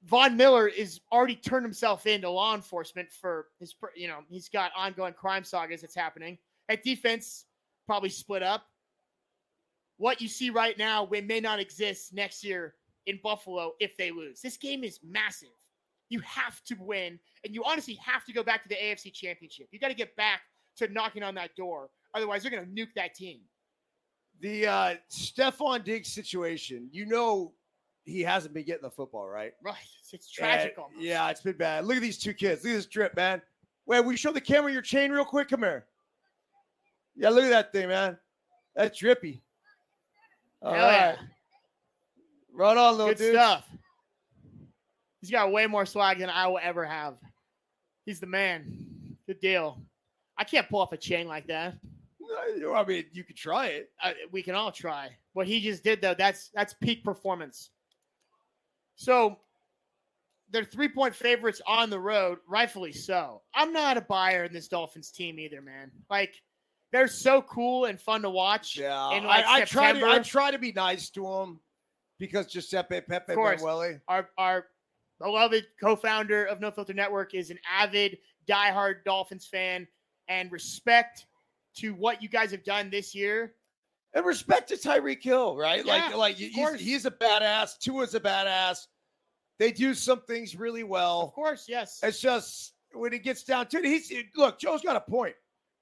[0.05, 4.71] Von Miller is already turned himself into law enforcement for his, you know, he's got
[4.75, 6.37] ongoing crime sagas that's happening.
[6.69, 7.45] At defense,
[7.85, 8.65] probably split up.
[9.97, 12.75] What you see right now, may not exist next year
[13.07, 14.39] in Buffalo if they lose.
[14.41, 15.49] This game is massive.
[16.09, 19.67] You have to win, and you honestly have to go back to the AFC Championship.
[19.71, 20.41] You got to get back
[20.77, 21.89] to knocking on that door.
[22.13, 23.41] Otherwise, they're going to nuke that team.
[24.41, 27.51] The uh Stefon Diggs situation, you know
[28.05, 29.53] he hasn't been getting the football, right?
[29.63, 29.75] Right?
[30.01, 30.73] It's, it's tragic.
[30.77, 31.01] And, almost.
[31.01, 31.85] yeah, it's been bad.
[31.85, 32.63] Look at these two kids.
[32.63, 33.41] Look at this drip, man.
[33.85, 35.49] Wait, we show the camera your chain real quick?
[35.49, 35.85] Come here.
[37.15, 38.17] Yeah, look at that thing, man.
[38.75, 39.41] That's drippy.
[40.61, 40.95] All Hell right.
[40.95, 41.15] yeah.
[42.53, 43.33] Run on, little Good dude.
[43.33, 43.65] stuff.
[45.21, 47.15] He's got way more swag than I will ever have.
[48.05, 49.17] He's the man.
[49.27, 49.81] Good deal.
[50.37, 51.75] I can't pull off a chain like that.
[52.73, 53.89] I mean, you could try it.
[54.01, 55.09] Uh, we can all try.
[55.33, 57.71] What he just did, though, that's that's peak performance.
[58.95, 59.37] So
[60.51, 63.41] they're three point favorites on the road, rightfully so.
[63.53, 65.91] I'm not a buyer in this Dolphins team either, man.
[66.09, 66.33] Like
[66.91, 68.77] they're so cool and fun to watch.
[68.77, 70.05] Yeah, in like I, I try to.
[70.05, 71.59] I try to be nice to him
[72.17, 73.35] because Giuseppe Pepe.
[73.35, 73.99] Manuele.
[74.07, 74.65] our our
[75.19, 79.87] beloved co-founder of No Filter Network is an avid, diehard Dolphins fan,
[80.27, 81.25] and respect
[81.77, 83.53] to what you guys have done this year.
[84.13, 85.85] And respect to Tyreek Hill, right?
[85.85, 86.79] Yeah, like, like he's, course.
[86.79, 87.77] he's a badass.
[87.77, 88.87] Tua's a badass.
[89.59, 91.21] They do some things really well.
[91.21, 91.99] Of course, yes.
[92.01, 94.59] It's just when it gets down to it, he's look.
[94.59, 95.35] Joe's got a point.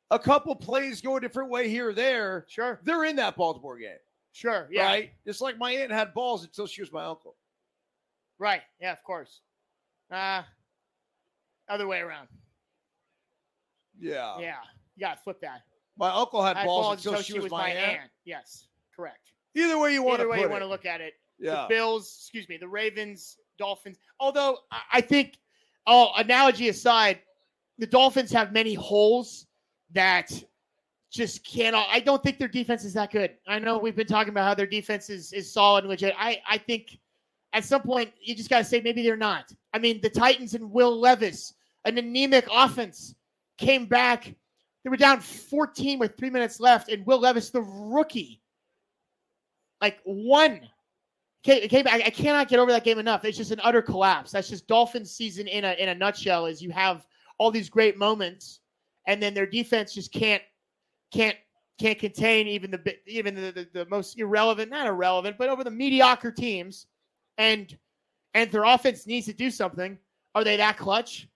[0.09, 2.45] A couple plays go a different way here or there.
[2.49, 3.97] Sure, They're in that Baltimore game,
[4.31, 4.89] sure, yeah, right.
[4.89, 5.11] right?
[5.25, 7.35] It's like my aunt had balls until she was my uncle.
[8.39, 9.41] Yeah, of course.
[10.11, 10.43] Uh
[11.69, 12.27] other way around.
[13.99, 14.39] Yeah.
[14.39, 14.55] Yeah,
[14.95, 15.61] you gotta flip that.
[15.97, 18.09] My uncle had I balls until she was my aunt.
[18.25, 19.31] Yes, correct.
[19.55, 21.13] Either way you want Either to way you want to look at it.
[21.39, 21.63] yeah.
[21.63, 23.97] the Bills, excuse me, the Ravens, Dolphins.
[24.19, 25.37] Although I- I think,
[25.87, 27.19] oh, analogy aside,
[27.79, 29.47] the Dolphins have many holes
[29.93, 30.31] that
[31.09, 31.87] just cannot.
[31.89, 33.35] I don't think their defense is that good.
[33.47, 36.13] I know we've been talking about how their defense is is solid and legit.
[36.17, 36.99] I I think
[37.57, 39.51] at some point you just got to say maybe they're not.
[39.73, 41.53] I mean, the Titans and Will Levis,
[41.85, 43.15] an anemic offense,
[43.57, 44.33] came back.
[44.83, 48.41] They were down 14 with three minutes left, and Will Levis, the rookie,
[49.81, 50.61] like one
[51.43, 53.23] Came, I, I cannot get over that game enough.
[53.23, 54.31] It's just an utter collapse.
[54.31, 56.45] That's just Dolphins season in a in a nutshell.
[56.45, 58.59] Is you have all these great moments,
[59.05, 60.41] and then their defense just can't
[61.13, 61.37] can't
[61.79, 65.71] can't contain even the even the, the, the most irrelevant, not irrelevant, but over the
[65.71, 66.87] mediocre teams,
[67.37, 67.77] and
[68.33, 69.97] and their offense needs to do something.
[70.35, 71.27] Are they that clutch?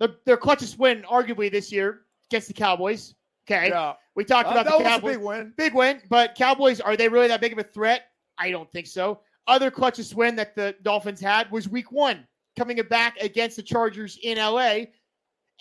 [0.00, 3.14] Their, their clutchest win, arguably this year, against the Cowboys.
[3.48, 3.94] Okay, Yeah.
[4.16, 5.16] we talked Uh, about that the was a Cowboys.
[5.16, 5.54] big win.
[5.56, 8.10] Big win, but Cowboys are they really that big of a threat?
[8.38, 9.20] I don't think so.
[9.46, 14.18] Other clutchest win that the Dolphins had was Week One, coming back against the Chargers
[14.22, 14.86] in LA.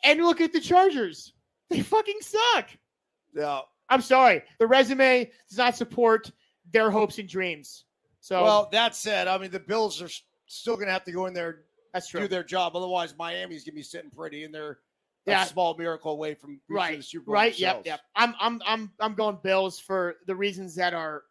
[0.03, 1.33] And look at the Chargers;
[1.69, 2.69] they fucking suck.
[3.35, 3.61] Yeah.
[3.89, 6.31] I'm sorry, the resume does not support
[6.71, 7.85] their hopes and dreams.
[8.21, 10.09] So Well, that said, I mean, the Bills are
[10.47, 11.61] still going to have to go in there
[11.93, 12.21] that's true.
[12.21, 12.75] do their job.
[12.75, 14.79] Otherwise, Miami's going to be sitting pretty, and they're
[15.27, 15.43] a Yeah.
[15.45, 18.01] small miracle away from right, the Super Bowl right, yep, yep.
[18.15, 21.23] I'm, I'm, I'm, I'm going Bills for the reasons that are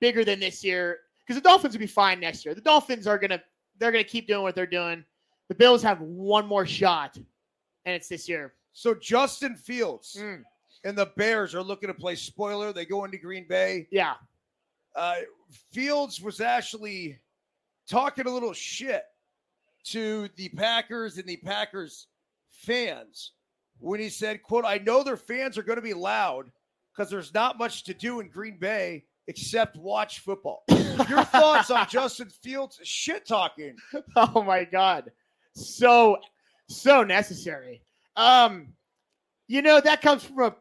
[0.00, 2.54] bigger than this year because the Dolphins will be fine next year.
[2.54, 3.42] The Dolphins are gonna,
[3.78, 5.04] they're gonna keep doing what they're doing.
[5.48, 7.16] The Bills have one more shot,
[7.84, 8.54] and it's this year.
[8.72, 10.42] So Justin Fields Mm,
[10.84, 12.72] and the Bears are looking to play spoiler.
[12.72, 13.88] They go into Green Bay.
[13.90, 14.14] yeah,
[14.96, 15.16] Uh,
[15.72, 17.18] Fields was actually
[17.88, 19.02] talking a little shit
[19.84, 22.08] to the Packers and the Packers
[22.50, 23.32] fans
[23.78, 26.50] when he said, "quote I know their fans are going to be loud
[26.92, 30.64] because there's not much to do in Green Bay except watch football."
[31.08, 33.76] Your thoughts on Justin Fields shit talking?
[34.16, 35.12] oh my god
[35.56, 36.18] so
[36.68, 37.80] so necessary
[38.16, 38.68] um
[39.48, 40.54] you know that comes from a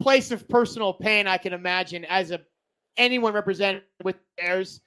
[0.00, 2.40] place of personal pain i can imagine as a
[2.96, 4.80] anyone represented with theirs.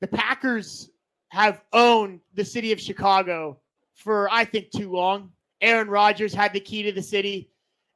[0.00, 0.90] the packers
[1.30, 3.58] have owned the city of chicago
[3.94, 7.50] for i think too long aaron rodgers had the key to the city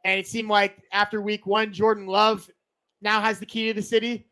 [0.05, 2.49] and it seemed like after week one jordan love
[3.01, 4.27] now has the key to the city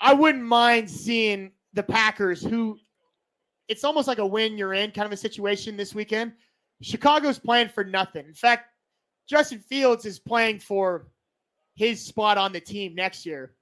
[0.00, 2.78] i wouldn't mind seeing the packers who
[3.72, 6.32] it's almost like a win you're in kind of a situation this weekend.
[6.82, 8.26] Chicago's playing for nothing.
[8.26, 8.66] In fact,
[9.26, 11.08] Justin Fields is playing for
[11.74, 13.54] his spot on the team next year.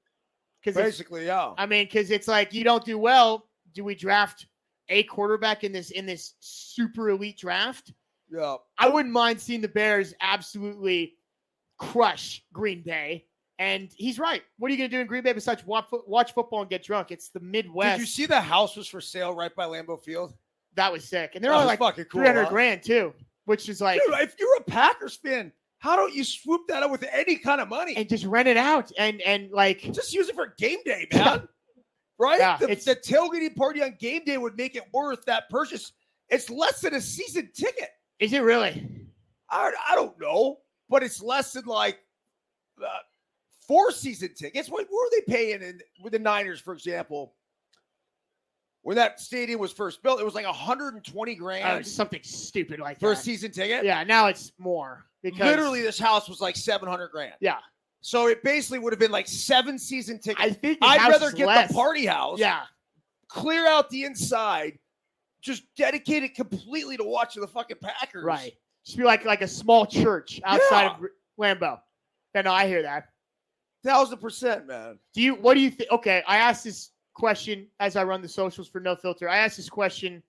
[0.63, 1.53] Because Basically, yeah.
[1.57, 3.47] I mean, because it's like you don't do well.
[3.75, 4.47] Do we draft
[4.89, 7.93] a quarterback in this in this super elite draft?
[8.31, 8.57] Yeah.
[8.79, 11.15] I wouldn't mind seeing the Bears absolutely
[11.79, 13.27] crush Green Bay.
[13.59, 14.43] And he's right.
[14.59, 16.83] What are you going to do in Green Bay besides watch, watch football and get
[16.83, 17.11] drunk?
[17.11, 17.99] It's the Midwest.
[17.99, 20.35] Did you see the house was for sale right by Lambeau Field?
[20.77, 21.33] that was sick.
[21.35, 22.21] And they're That only like fucking cool.
[22.21, 22.51] 300 huh?
[22.51, 23.13] grand too,
[23.45, 26.91] which is like, Dude, if you're a Packers fan, how don't you swoop that up
[26.91, 27.97] with any kind of money?
[27.97, 31.49] and just rent it out and and like, just use it for game day, man.
[32.19, 32.39] right?
[32.39, 35.93] Yeah, the, it's- the tailgating party on game day would make it worth that purchase.
[36.29, 37.89] It's less than a season ticket.
[38.21, 38.89] is it really?
[39.51, 41.99] I, I don't know, but it's less than like
[42.81, 42.87] uh,
[43.67, 44.69] four season tickets.
[44.69, 47.35] What, what were they paying in with the Niners, for example?
[48.83, 52.99] When that stadium was first built, it was like 120 Uh, grand something stupid like
[53.01, 53.85] for a season ticket.
[53.85, 57.35] Yeah, now it's more because Literally, this house was like 700 grand.
[57.41, 57.59] Yeah,
[58.01, 60.41] So it basically would have been like seven season tickets.
[60.45, 61.69] I think I'd rather get less.
[61.69, 62.63] the party house, Yeah,
[63.29, 64.79] clear out the inside,
[65.43, 68.25] just dedicate it completely to watching the fucking Packers.
[68.25, 68.53] right.
[68.85, 70.97] Just be like like a small church outside Yeah.
[70.97, 71.01] of
[71.59, 71.81] Lambeau.
[72.35, 73.09] Yeah, no, I hear that.
[73.85, 74.99] Thousand percent, man.
[75.15, 75.35] Do you?
[75.35, 75.91] What do you think?
[75.91, 79.29] Okay, I asked this question as I run the socials for No Filter.
[79.29, 80.23] I asked this question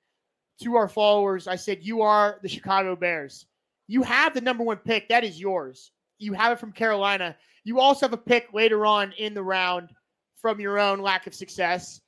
[0.61, 1.47] to our followers.
[1.47, 3.45] I said, "You are the Chicago Bears.
[3.91, 5.09] You have the number one pick.
[5.09, 5.91] That is yours.
[6.17, 7.35] You have it from Carolina.
[7.65, 9.89] You also have a pick later on in the round
[10.37, 11.99] from your own lack of success.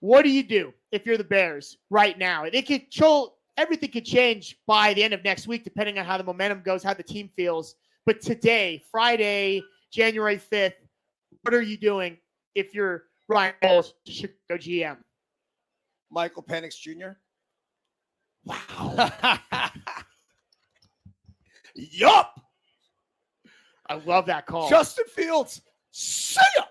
[0.00, 2.42] What do you do if you're the Bears right now?
[2.42, 3.36] It could chill.
[3.56, 6.82] Everything could change by the end of next week, depending on how the momentum goes,
[6.82, 7.76] how the team feels.
[8.06, 9.62] But today, Friday,
[9.92, 10.72] January 5th,
[11.42, 12.16] what are you doing
[12.56, 14.96] if you're Ryan Poles, Chicago GM?
[16.10, 17.10] Michael Penix Jr.
[18.44, 19.38] Wow.
[21.74, 22.40] yup.
[23.88, 24.68] I love that call.
[24.68, 25.60] Justin Fields.
[25.90, 26.64] See ya.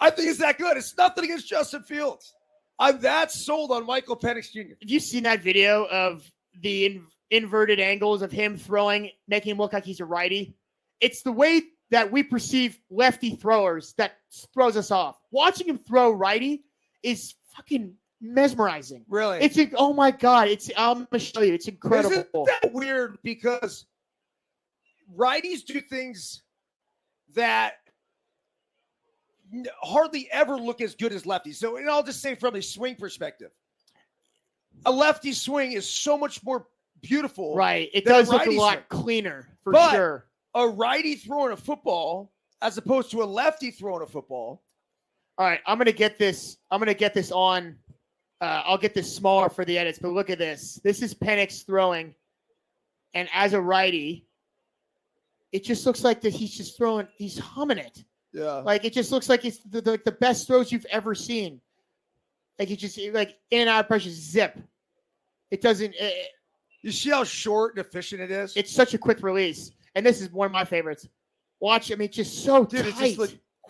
[0.00, 0.76] I think it's that good.
[0.76, 2.34] It's nothing against Justin Fields.
[2.78, 4.74] I'm that sold on Michael Penix Jr.
[4.80, 6.28] Have you seen that video of
[6.60, 10.56] the in- inverted angles of him throwing, making him look like he's a righty?
[11.00, 14.16] It's the way that we perceive lefty throwers that
[14.52, 15.16] throws us off.
[15.30, 16.64] Watching him throw righty
[17.02, 17.94] is fucking
[18.24, 19.04] mesmerizing.
[19.08, 19.38] Really?
[19.40, 20.48] It's a, oh my god!
[20.48, 21.54] It's I'm gonna show you.
[21.54, 22.12] It's incredible.
[22.12, 23.18] Isn't that weird?
[23.22, 23.86] Because
[25.16, 26.42] righties do things
[27.34, 27.74] that
[29.82, 31.56] hardly ever look as good as lefties.
[31.56, 33.50] So, and I'll just say from a swing perspective,
[34.86, 36.66] a lefty swing is so much more
[37.02, 37.54] beautiful.
[37.54, 37.90] Right.
[37.92, 39.02] It than a does look a lot swing.
[39.02, 40.26] cleaner for But- sure.
[40.56, 44.62] A righty throwing a football as opposed to a lefty throwing a football.
[45.36, 46.58] All right, I'm gonna get this.
[46.70, 47.76] I'm gonna get this on.
[48.40, 50.80] Uh, I'll get this smaller for the edits, but look at this.
[50.84, 52.14] This is Penix throwing,
[53.14, 54.26] and as a righty,
[55.52, 57.06] it just looks like that he's just throwing.
[57.16, 58.04] He's humming it.
[58.32, 58.54] Yeah.
[58.56, 61.60] Like it just looks like it's the, the, the best throws you've ever seen.
[62.58, 64.58] Like it just like in and out of pressure, zip.
[65.50, 65.94] It doesn't.
[65.98, 66.30] It,
[66.82, 68.56] You see how short and efficient it is?
[68.56, 71.08] It's such a quick release, and this is one of my favorites.
[71.60, 72.88] Watch, I mean, just so Dude, tight.
[72.88, 73.18] it's just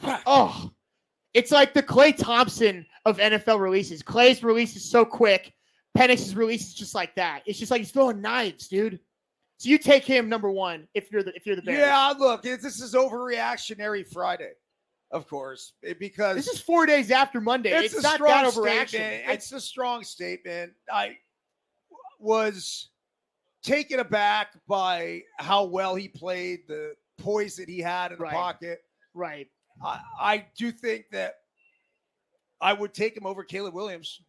[0.03, 0.71] like oh,
[1.35, 4.03] it's like the Klay Thompson of NFL releases.
[4.03, 5.53] Klay's release is so quick.
[5.97, 7.43] Penix's release is just like that.
[7.47, 8.99] It's just like he's throwing knives, dude.
[9.59, 11.79] So you take him number one if you're the if you're the Bears.
[11.79, 14.53] Yeah, look, this is overreactionary Friday,
[15.11, 17.71] of course, eh, because This is four days after Monday.
[17.71, 19.25] it's, It's, a not strong statement.
[19.29, 20.73] It's a strong statement.
[20.93, 21.17] I
[22.19, 22.91] was
[23.63, 28.33] taken aback by how well he played, the poise that he had in the Right.
[28.33, 28.81] pocket.
[29.15, 29.49] right.
[29.85, 31.35] I, I do think that
[32.61, 34.21] I would take him over Caleb Williams.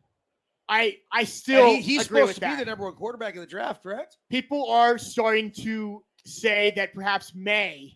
[0.68, 2.58] I I still he- he's supposed to that.
[2.58, 4.18] be the number one quarterback in the draft, correct?
[4.30, 7.94] People are starting to say that perhaps Maye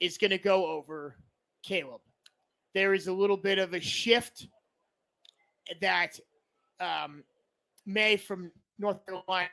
[0.00, 1.16] is going to go over
[1.62, 2.00] Caleb.
[2.74, 4.46] There is a little bit of a shift
[5.80, 6.18] that
[6.80, 7.24] um,
[7.84, 9.48] Maye from North Carolina,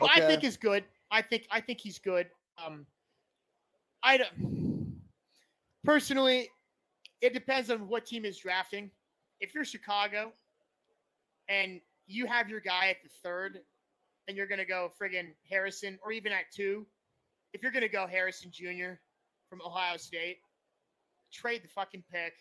[0.00, 0.84] I think is good.
[1.10, 2.26] I think I think he's good.
[2.64, 2.86] Um,
[4.02, 4.67] I don't
[5.88, 6.50] personally.
[7.22, 8.90] It depends on what team is drafting.
[9.40, 10.32] If you're Chicago
[11.48, 13.60] and you have your guy at the third,
[14.28, 16.86] and you're going to go friggin' Harrison, or even at two,
[17.54, 19.00] if you're going to go Harrison Jr.
[19.48, 20.40] from Ohio State,
[21.32, 22.34] trade the fucking pick,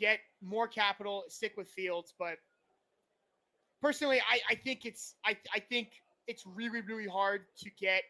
[0.00, 2.14] get more capital, stick with Fields.
[2.18, 2.38] But
[3.82, 5.88] personally, I, I think it's I, I think
[6.26, 8.04] it's really really hard to get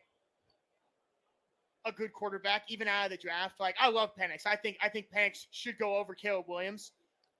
[1.87, 3.61] a good quarterback even out of the draft.
[3.61, 4.47] Like I love Penix.
[4.47, 6.93] I think I think Penix should go over Caleb Williams.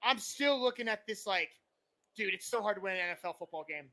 [0.03, 1.49] I'm still looking at this like,
[2.15, 3.85] dude, it's so hard to win an NFL football game.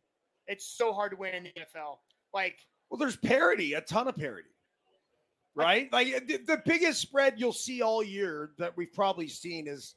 [0.46, 1.98] It's so hard to win in the NFL.
[2.32, 2.56] Like
[2.90, 4.48] Well, there's parity, a ton of parity.
[5.56, 5.92] Right?
[5.92, 9.94] Like the, the biggest spread you'll see all year that we've probably seen is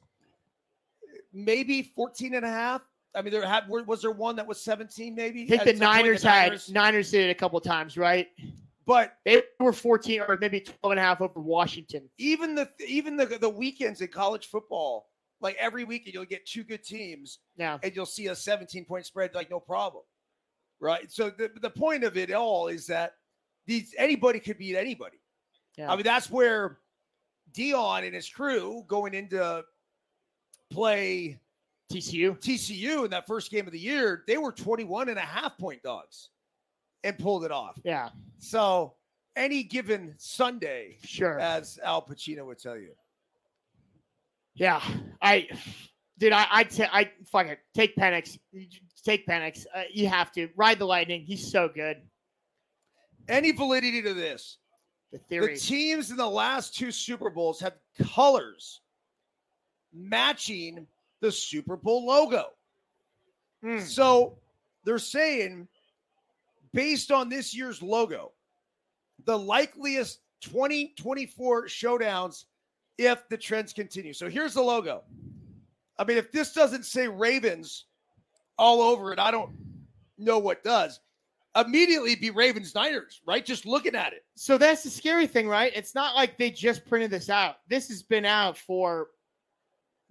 [1.32, 2.82] maybe 14 and a half.
[3.14, 5.44] I mean, there had was there one that was 17 maybe?
[5.44, 7.96] I think the some point, Niners the had Niners- Niners did it a couple times,
[7.96, 8.28] right?
[8.88, 12.08] But They were 14 or maybe 12 and a half over Washington.
[12.16, 15.10] even the even the the weekends in college football,
[15.42, 17.78] like every weekend you'll get two good teams Yeah.
[17.82, 20.04] and you'll see a 17 point spread like no problem.
[20.80, 21.12] Right?
[21.12, 23.12] So the the point of it all is that
[23.66, 25.18] these anybody could beat anybody.
[25.76, 25.92] Yeah.
[25.92, 26.78] I mean, that's where
[27.52, 29.62] Deion and his crew going into
[30.70, 31.38] play
[31.92, 32.38] TCU.
[32.40, 35.82] TCU in that first game of the year, they were 21 and a half point
[35.82, 36.30] dogs
[37.04, 37.78] and pulled it off.
[37.84, 38.10] Yeah.
[38.38, 38.94] So
[39.36, 41.38] any given Sunday, Sure.
[41.38, 42.90] as Al Pacino would tell you.
[44.54, 44.82] Yeah,
[45.22, 45.48] I
[46.18, 46.32] did.
[46.32, 47.60] I I fuck it.
[47.74, 48.38] Take Penix.
[49.04, 49.64] Take Penix.
[49.72, 51.22] Uh, you have to ride the lightning.
[51.22, 51.98] He's so good.
[53.28, 54.58] Any validity to this?
[55.12, 55.54] The theory.
[55.54, 57.74] The teams in the last two Super Bowls have
[58.12, 58.80] colors
[59.92, 60.86] matching
[61.20, 62.46] the Super Bowl logo.
[63.62, 63.78] Hmm.
[63.80, 64.38] So
[64.84, 65.68] they're saying,
[66.72, 68.32] based on this year's logo,
[69.24, 72.44] the likeliest 2024 showdowns
[72.98, 74.12] if the trends continue.
[74.12, 75.02] So here's the logo.
[75.98, 77.86] I mean, if this doesn't say Ravens
[78.56, 79.50] all over it, I don't
[80.16, 81.00] know what does.
[81.56, 83.44] Immediately be Ravens Niners, right?
[83.44, 84.24] Just looking at it.
[84.36, 85.72] So that's the scary thing, right?
[85.74, 87.56] It's not like they just printed this out.
[87.68, 89.08] This has been out for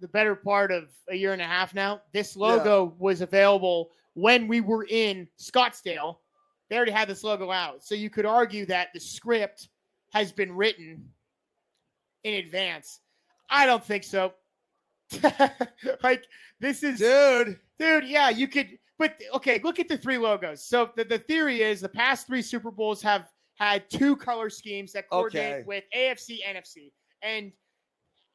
[0.00, 2.02] the better part of a year and a half now.
[2.12, 6.16] This logo was available when we were in Scottsdale.
[6.70, 7.82] They already had this logo out.
[7.84, 9.68] So you could argue that the script
[10.12, 11.08] has been written
[12.24, 13.00] in advance.
[13.50, 14.32] I don't think so.
[16.02, 16.24] like
[16.60, 17.58] this is Dude.
[17.78, 18.78] Dude, yeah, you could.
[18.98, 20.64] But okay, look at the three logos.
[20.64, 24.92] So the, the theory is the past three Super Bowls have had two color schemes
[24.92, 25.64] that coordinate Okay.
[25.66, 26.90] with AFC, NFC.
[27.22, 27.52] And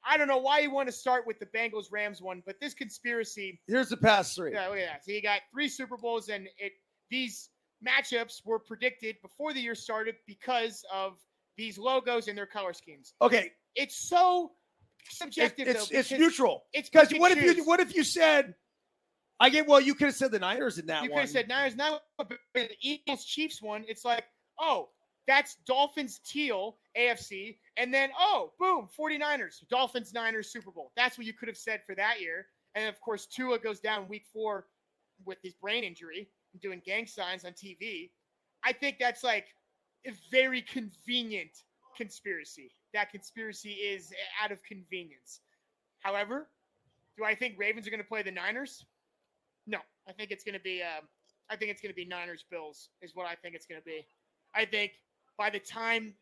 [0.06, 2.74] I don't know why you want to start with the Bengals Rams one, but this
[2.74, 4.52] conspiracy, Here's the past three.
[4.54, 5.06] yeah, look at that.
[5.06, 6.72] So you got three Super Bowls, and it
[7.12, 7.50] these
[7.86, 11.14] matchups were predicted before the year started because of
[11.58, 13.14] these logos and their color schemes.
[13.22, 14.52] Okay, It's so
[15.10, 15.68] it- subjective.
[15.68, 16.64] it's though, it's neutral.
[16.74, 18.56] It's Because what if you what if you said
[19.40, 21.04] I get well, you could have said the Niners in that one?
[21.06, 21.76] you could have said Niners.
[21.76, 23.84] Now but the Eagles Chiefs one.
[23.88, 24.24] It's like,
[24.60, 24.90] oh,
[25.28, 30.92] that's Dolphins teal AFC, and then oh, boom, 49ers, Dolphins Niners Super Bowl.
[30.96, 32.48] That's what you could have said for that year.
[32.76, 34.68] And of course, Tua goes down week four
[35.26, 36.30] with his brain injury,
[36.62, 38.12] doing gang signs on TV.
[38.64, 39.48] I think that's like
[40.06, 41.64] a very convenient
[41.96, 42.72] conspiracy.
[42.94, 45.42] That conspiracy is out of convenience.
[46.00, 46.50] However,
[47.18, 48.86] do I think Ravens are going to play the Niners?
[49.68, 50.82] No, I think it's going to be.
[50.82, 51.08] Um,
[51.50, 53.86] I think it's going to be Niners Bills is what I think it's going to
[53.86, 54.06] be.
[54.56, 54.94] I think
[55.38, 56.14] by the time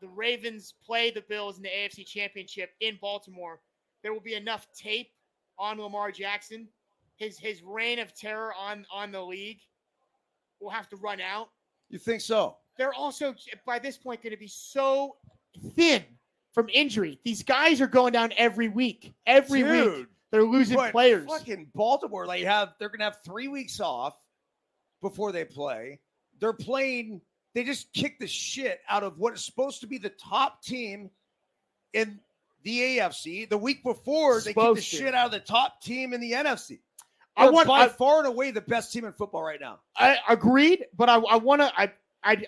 [0.00, 3.60] the Ravens play the Bills in the AFC Championship in Baltimore,
[4.02, 5.10] there will be enough tape
[5.58, 6.68] on Lamar Jackson.
[7.16, 9.60] His his reign of terror on on the league
[10.60, 11.48] will have to run out,
[11.88, 12.56] You think so?
[12.76, 13.34] they're also
[13.66, 15.16] by this point going to be so
[15.74, 16.04] thin
[16.52, 17.18] from injury.
[17.24, 19.12] These guys are going down every week.
[19.26, 21.26] Every week they're losing but players.
[21.28, 24.14] Fucking Baltimore, they have they're gonna have three weeks off
[25.02, 26.00] before they play.
[26.40, 27.20] They're playing.
[27.54, 31.10] They just kicked the shit out of what is supposed to be the top team
[31.92, 32.20] in
[32.62, 33.48] the AFC.
[33.48, 34.80] The week before, they kicked the to.
[34.80, 36.78] shit out of the top team in the NFC.
[37.36, 39.80] I want by I, far and away the best team in football right now.
[39.96, 42.44] I agreed, but I, I want to I I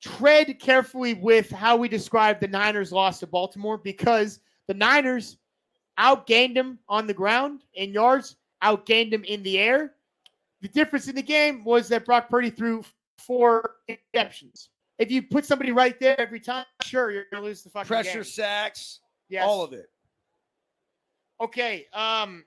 [0.00, 5.36] tread carefully with how we describe the Niners loss to Baltimore because the Niners
[5.98, 9.94] outgained them on the ground in yards, outgained them in the air.
[10.60, 12.84] The difference in the game was that Brock Purdy threw
[13.18, 14.68] four interceptions.
[14.98, 17.88] If you put somebody right there every time, sure, you're going to lose the fucking
[17.88, 18.24] Pressure game.
[18.24, 19.44] sacks, Yes.
[19.46, 19.86] all of it.
[21.40, 21.86] Okay.
[21.92, 22.44] Um,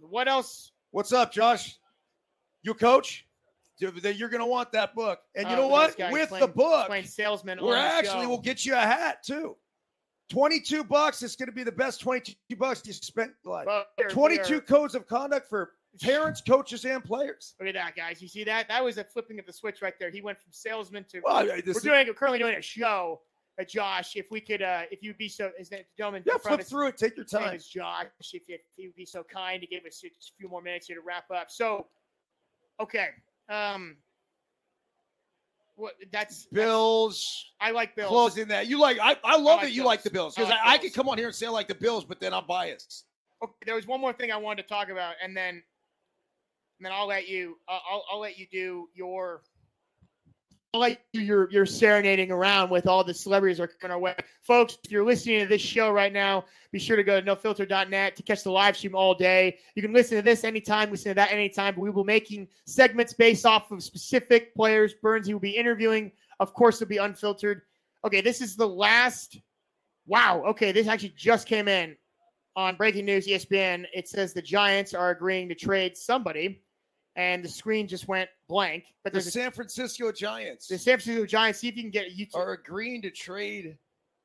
[0.00, 0.72] what else?
[0.90, 1.76] What's up, Josh?
[2.62, 3.26] You coach?
[3.78, 5.20] You're going to want that book.
[5.36, 5.96] And you Uh, know what?
[6.10, 7.62] With playing- the book, salesman.
[7.62, 8.28] we're actually show.
[8.28, 9.56] we'll get you a hat too.
[10.30, 11.22] 22 bucks.
[11.22, 13.66] It's going to be the best 22 bucks you spent life.
[13.66, 15.72] But we 22 are- codes of conduct for
[16.02, 17.54] parents, coaches, and players.
[17.60, 18.20] Look at that, guys.
[18.20, 18.68] You see that?
[18.68, 20.10] That was a flipping of the switch right there.
[20.10, 21.20] He went from salesman to.
[21.24, 22.12] Well, we're is- doing.
[22.14, 23.20] Currently doing a show.
[23.58, 26.22] Uh, Josh, if we could, uh, if you'd be so, is that gentleman?
[26.24, 26.96] yeah, flip us, through it.
[26.96, 27.56] Take your time.
[27.56, 28.06] is Josh.
[28.32, 30.96] If, if he would be so kind to give us a few more minutes here
[30.96, 31.50] to wrap up.
[31.50, 31.86] So,
[32.80, 33.08] okay.
[33.48, 33.96] Um,
[35.74, 35.94] what?
[36.12, 38.08] That's That's, Bills I like Bills.
[38.08, 38.68] closing that.
[38.68, 38.98] You like?
[39.00, 40.34] I, I love like that you like the Bills.
[40.34, 42.04] Because I like I, I could come on here and say I like the Bills,
[42.04, 43.06] but then I'm biased.
[43.42, 45.62] Okay, there was one more thing I wanted to talk about, and then, and
[46.80, 47.58] then I'll let you.
[47.68, 49.42] I'll, I'll, I'll let you do your.
[50.74, 54.14] I'll let you your your serenading around with all the celebrities are coming our way,
[54.42, 54.76] folks.
[54.84, 58.22] If you're listening to this show right now, be sure to go to nofilter.net to
[58.22, 59.58] catch the live stream all day.
[59.74, 61.74] You can listen to this anytime, listen to that anytime.
[61.74, 64.94] But we will be making segments based off of specific players.
[65.02, 66.12] Byrnes, he will be interviewing.
[66.38, 67.62] Of course, it'll be unfiltered.
[68.04, 69.38] Okay, this is the last.
[70.06, 70.42] Wow.
[70.48, 71.96] Okay, this actually just came in
[72.58, 76.60] on breaking news ESPN, it says the Giants are agreeing to trade somebody,
[77.18, 78.84] and the screen just went blank.
[79.02, 81.58] But The San Francisco Giants the San Francisco Giants.
[81.58, 82.36] See if you can get a YouTube.
[82.36, 83.76] are agreeing to trade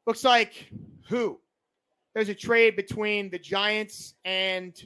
[0.05, 0.69] Looks like
[1.09, 1.39] who?
[2.13, 4.79] there's a trade between the Giants and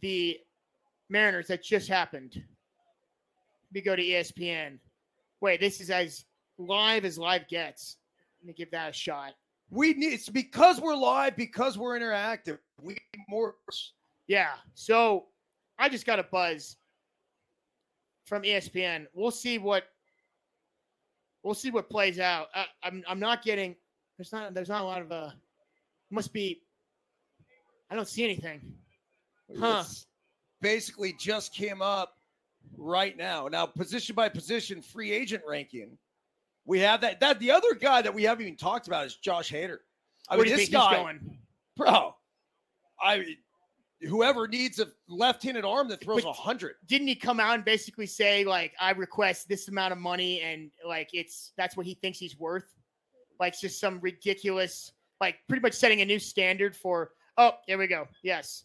[0.00, 0.38] the
[1.10, 2.42] Mariners that just happened.
[3.74, 4.78] We go to ESPN.
[5.42, 6.24] Wait, this is as
[6.56, 7.98] live as live gets.
[8.40, 9.34] Let me give that a shot.
[9.70, 12.58] We need it's because we're live, because we're interactive.
[12.80, 13.56] We need more.
[14.26, 14.54] Yeah.
[14.72, 15.26] So
[15.78, 16.77] I just got a buzz
[18.28, 19.06] from ESPN.
[19.14, 19.84] We'll see what
[21.42, 22.48] we'll see what plays out.
[22.54, 23.74] I, I'm I'm not getting
[24.16, 25.30] there's not there's not a lot of uh
[26.10, 26.62] must be
[27.90, 28.60] I don't see anything.
[29.58, 29.82] Huh.
[29.84, 30.06] It's
[30.60, 32.14] basically just came up
[32.76, 33.48] right now.
[33.48, 35.96] Now, position by position, free agent ranking.
[36.66, 37.20] We have that.
[37.20, 39.78] That the other guy that we haven't even talked about is Josh Hader.
[40.28, 41.38] I Where mean, this guy, going?
[41.76, 42.14] bro.
[43.00, 43.24] I
[44.02, 46.76] whoever needs a left-handed arm that throws a hundred.
[46.86, 50.70] Didn't he come out and basically say like I request this amount of money and
[50.86, 52.74] like it's that's what he thinks he's worth?
[53.40, 57.78] Like it's just some ridiculous like pretty much setting a new standard for oh, here
[57.78, 58.06] we go.
[58.22, 58.64] Yes.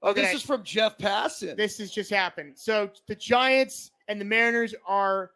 [0.00, 1.56] Oh, this is from Jeff Passan.
[1.56, 2.56] this has just happened.
[2.56, 5.32] So the Giants and the Mariners are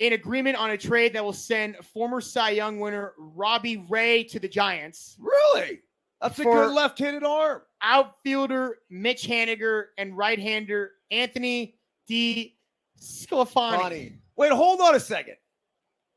[0.00, 4.40] in agreement on a trade that will send former Cy Young winner Robbie Ray to
[4.40, 5.16] the Giants.
[5.20, 5.80] really?
[6.20, 7.62] That's a good left-handed arm.
[7.82, 12.56] Outfielder Mitch Haniger and right-hander Anthony D.
[13.00, 14.18] Sclafani.
[14.36, 15.36] Wait, hold on a second.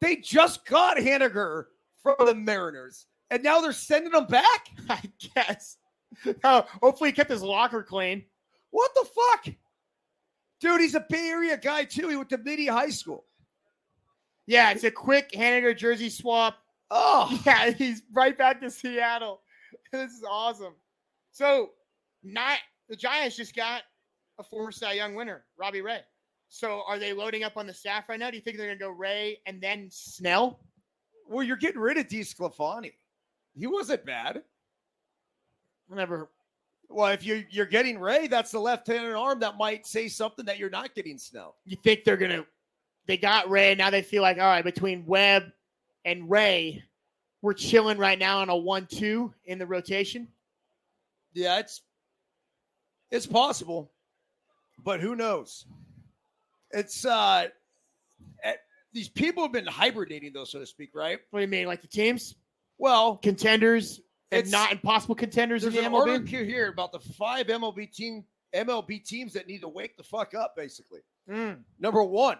[0.01, 1.65] They just got Haniger
[2.01, 4.67] from the Mariners, and now they're sending him back.
[4.89, 5.01] I
[5.35, 5.77] guess.
[6.43, 8.23] Oh, hopefully he kept his locker clean.
[8.69, 9.55] What the fuck?
[10.61, 12.07] Dude, he's a Bay Area guy too.
[12.07, 13.25] He went to Mitty High School.
[14.45, 16.57] Yeah, it's a quick Haniger jersey swap.
[16.91, 19.41] Oh, Yeah, he's right back to Seattle.
[19.93, 20.73] This is awesome.
[21.31, 21.69] So,
[22.23, 22.57] not
[22.89, 23.83] the Giants just got
[24.39, 25.99] a former Cy Young winner, Robbie Ray.
[26.49, 28.29] So, are they loading up on the staff right now?
[28.29, 30.59] Do you think they're going to go Ray and then Snell?
[31.27, 32.93] well, you're getting rid of DeSclafani.
[33.55, 34.43] He wasn't bad.
[35.89, 36.29] Never.
[36.89, 40.57] Well, if you're you're getting Ray, that's the left-handed arm that might say something that
[40.57, 41.55] you're not getting Snell.
[41.65, 42.45] You think they're going to?
[43.05, 43.75] They got Ray.
[43.75, 45.51] Now they feel like all right between Webb
[46.05, 46.83] and Ray,
[47.43, 50.29] we're chilling right now on a one-two in the rotation.
[51.33, 51.81] Yeah, it's
[53.11, 53.91] it's possible,
[54.83, 55.65] but who knows?
[56.71, 57.47] It's uh,
[58.43, 58.53] eh,
[58.93, 61.19] these people have been hibernating, though, so to speak, right?
[61.29, 62.33] What do you mean, like the teams,
[62.77, 63.99] Well, contenders,
[64.31, 66.07] and not impossible contenders in there's the an MLB?
[66.19, 68.23] article here about the five MLB team
[68.55, 70.55] MLB teams that need to wake the fuck up.
[70.55, 71.63] Basically, Mm.
[71.79, 72.37] number one,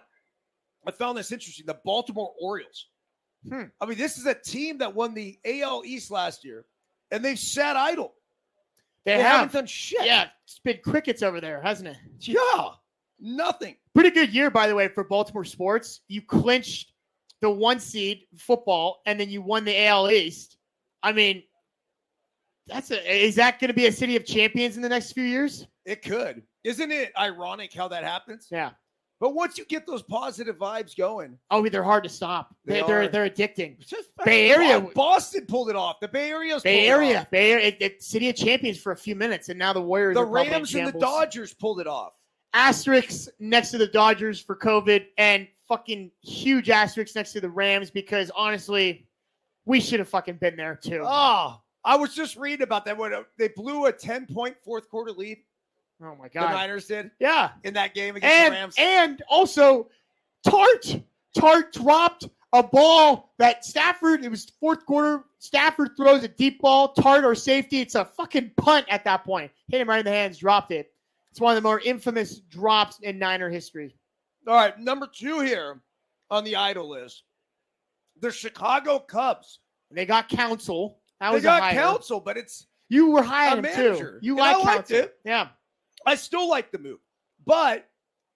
[0.86, 1.66] I found this interesting.
[1.66, 2.88] The Baltimore Orioles.
[3.48, 3.64] Hmm.
[3.80, 6.64] I mean, this is a team that won the AL East last year,
[7.10, 8.14] and they've sat idle.
[9.04, 9.32] They, They, have.
[9.36, 10.04] haven't done shit.
[10.06, 11.96] Yeah, it's been crickets over there, hasn't it?
[12.20, 12.68] Yeah.
[13.20, 13.76] Nothing.
[13.94, 16.00] Pretty good year, by the way, for Baltimore sports.
[16.08, 16.92] You clinched
[17.40, 20.56] the one seed football, and then you won the AL East.
[21.02, 21.42] I mean,
[22.66, 23.24] that's a.
[23.24, 25.66] Is that going to be a city of champions in the next few years?
[25.84, 26.42] It could.
[26.64, 28.48] Isn't it ironic how that happens?
[28.50, 28.70] Yeah.
[29.20, 32.54] But once you get those positive vibes going, Oh, they're hard to stop.
[32.64, 32.86] They are.
[32.86, 33.76] They're, they're addicting.
[34.24, 36.00] Bay Area- Boston pulled it off.
[36.00, 37.28] The Bay Area's Bay pulled it Area.
[37.30, 40.14] Bay Area, it, it- city of champions for a few minutes, and now the Warriors.
[40.14, 40.98] The Rams and the.
[40.98, 42.12] Dodgers pulled it off.
[42.52, 47.90] asterisks next to the Dodgers for COVID and fucking huge asterisks next to the Rams
[47.90, 49.06] because honestly,
[49.64, 51.02] we should have fucking been there too.
[51.04, 55.12] Oh, I was just reading about that when they blew a 10 point fourth quarter
[55.12, 55.38] lead.
[56.04, 56.50] Oh my god.
[56.50, 56.54] The.
[56.54, 57.52] Niners did Yeah.
[57.64, 58.74] in that game against the And Rams.
[58.78, 59.88] and also
[60.46, 61.02] Tartt
[61.36, 65.24] Tartt dropped a ball that Stafford, it was fourth quarter.
[65.38, 67.80] Stafford throws a deep ball, Tartt or safety.
[67.80, 69.50] It's a fucking punt at that point.
[69.68, 70.92] Hit him right in the hands, dropped it.
[71.30, 73.96] It's one of the more infamous drops in Niner history.
[74.46, 75.80] All right, number two here
[76.30, 77.24] on the idle list,
[78.20, 79.58] the Chicago Cubs.
[79.90, 80.98] They got Counsell.
[81.20, 84.18] That They got Counsell, but it's You were high on him manager.
[84.20, 84.26] too.
[84.26, 84.96] You like liked Counsell.
[84.98, 85.16] it.
[85.24, 85.48] Yeah.
[86.06, 86.98] I still like the move,
[87.46, 87.88] but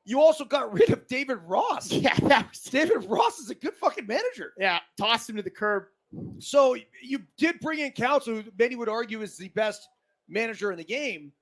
[0.04, 1.90] you also got rid of David Ross.
[1.92, 4.52] Yeah, that was, David Ross is a good fucking manager.
[4.58, 4.80] yeah.
[4.96, 5.84] Tossed him to the curb.
[6.38, 9.86] So you did bring in Counsell, who many would argue is the best
[10.28, 11.32] manager in the game,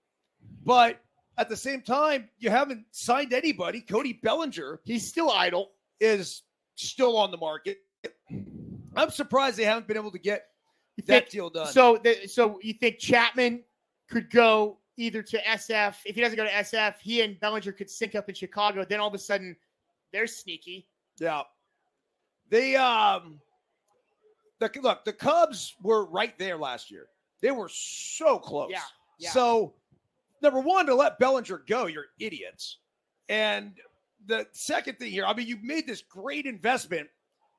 [0.64, 1.00] but
[1.38, 3.80] at the same time, you haven't signed anybody.
[3.80, 5.70] Cody Bellinger He's still idle.
[6.00, 6.42] is
[6.74, 7.78] still on the market.
[8.96, 10.46] I'm surprised they haven't been able to get
[10.96, 11.66] You that think, deal done.
[11.68, 13.62] so the, so you think Chapman
[14.10, 15.96] could go either to SF?
[16.04, 18.84] If he doesn't go to SF, he and Bellinger could sync up in Chicago.
[18.84, 19.56] Then all of a sudden,
[20.12, 20.86] they're sneaky.
[21.18, 21.42] Yeah.
[22.50, 23.40] The um
[24.58, 27.08] the look, the Cubs were right there last year.
[27.42, 28.70] They were so close.
[28.70, 28.80] Yeah,
[29.18, 29.30] yeah.
[29.30, 29.74] So
[30.42, 32.78] number one, to let Bellinger go, you're idiots.
[33.28, 33.74] And
[34.26, 37.08] the second thing here, I mean, you made this great investment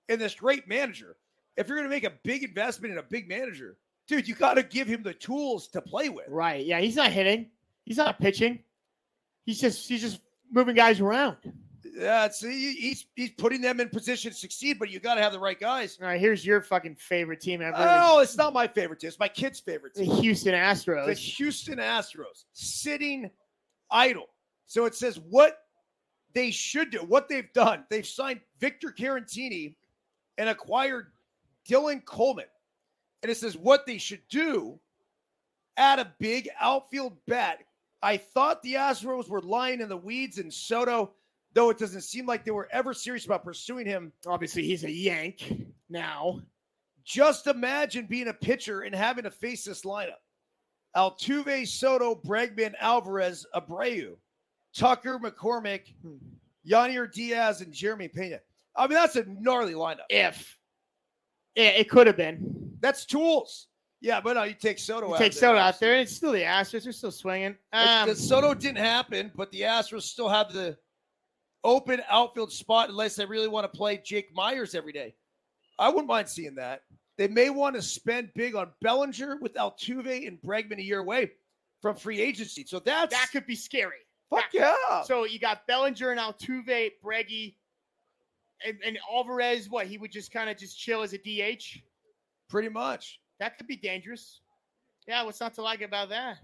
[0.10, 1.18] in this great manager.
[1.58, 3.78] If you're gonna make a big investment in a big manager,
[4.08, 6.28] dude, you gotta give him the tools to play with.
[6.30, 6.66] Right.
[6.66, 6.80] Yeah.
[6.80, 7.48] He's not hitting.
[7.86, 8.60] He's not pitching.
[9.46, 10.20] He's just he's just
[10.52, 11.38] moving guys around.
[11.84, 15.32] Yeah, he- he's he's putting them in position to succeed, but you got to have
[15.32, 15.98] the right guys.
[16.02, 16.20] All right.
[16.20, 17.76] Here's your fucking favorite team ever.
[17.80, 19.08] Oh, it's not my favorite team.
[19.08, 20.10] It's my kid's favorite team.
[20.10, 23.32] the Houston Houston The Houston Astros sitting
[23.90, 24.28] idle.
[24.68, 25.60] So it says what
[26.34, 27.86] they should do, what they've done.
[27.90, 29.76] They've signed Victor Caratini
[30.38, 31.08] and acquired
[31.68, 32.46] Dylan Coleman.
[33.24, 34.80] And it says what they should do
[35.78, 37.60] add a big outfield bat.
[38.02, 41.14] I thought the Astros were lying in the weeds in Soto,
[41.54, 44.12] though it doesn't seem like they were ever serious about pursuing him.
[44.28, 46.42] Obviously, he's a Yank now.
[47.04, 50.20] Just imagine being a pitcher and having to face this lineup.
[50.96, 54.16] Altuve, Soto, Bregman, Alvarez, Abreu,
[54.76, 56.18] Tucker, McCormick, Hmm.
[56.68, 58.40] Yainer Diaz, and Jeremy Pena.
[58.76, 60.06] I mean, that's a gnarly lineup.
[60.10, 60.58] If
[61.56, 62.67] yeah, it could have been.
[62.82, 63.68] That's tools.
[64.00, 65.18] Yeah, but no, you take Soto You out.
[65.20, 66.84] take there, Soto out there, and it's still the Astros.
[66.84, 67.56] They're still swinging.
[67.74, 70.78] Um, the Soto didn't happen, but the Astros still have the
[71.64, 75.16] open outfield spot unless they really want to play Jake Meyers every day.
[75.80, 76.82] I wouldn't mind seeing that.
[77.18, 81.32] They may want to spend big on Bellinger with Altuve and Bregman a year away
[81.82, 82.64] from free agency.
[82.68, 83.98] So that's that could be scary.
[84.30, 85.02] fuck that- yeah.
[85.04, 87.56] So you got Bellinger and Altuve, Breggy,
[88.66, 89.70] and, and Alvarez.
[89.70, 91.82] What he would just kind of just chill as a DH.
[92.50, 93.20] Pretty much.
[93.40, 94.42] That could be dangerous.
[95.08, 96.38] Yeah, what's not to like about that?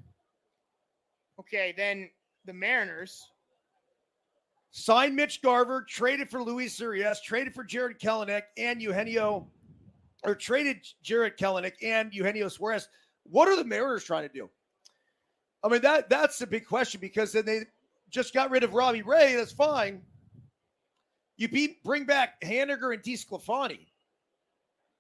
[1.40, 2.10] Okay, then
[2.46, 3.24] the Mariners.
[4.72, 9.48] Signed Mitch Garver, traded for Luis Urias, traded for Jarred Kelenic and Eugenio,
[10.24, 12.90] or traded Jarred Kelenic and Eugenio Suarez.
[13.24, 14.50] What are the Mariners trying to do?
[15.64, 17.62] I mean, that that's the big question because then they
[18.10, 19.36] just got rid of Robbie Ray.
[19.36, 20.02] That's fine.
[21.38, 23.88] You beat, bring back Haniger and DeSclafani.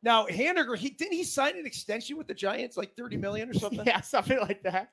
[0.03, 3.53] Now, Haniger, he didn't he sign an extension with the Giants, like 30 million or
[3.53, 3.83] something?
[3.85, 4.89] Yeah, something like that.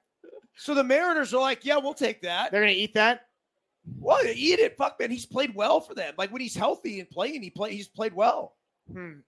[0.57, 2.53] So the Mariners are like, yeah, we'll take that.
[2.53, 3.27] They're gonna eat that.
[3.99, 4.77] Well, eat it.
[4.77, 5.11] Fuck, man.
[5.11, 6.15] He's played well for them.
[6.17, 7.73] Like when he's healthy and playing, he play.
[7.75, 8.57] He's played well.
[8.93, 9.21] Hmm.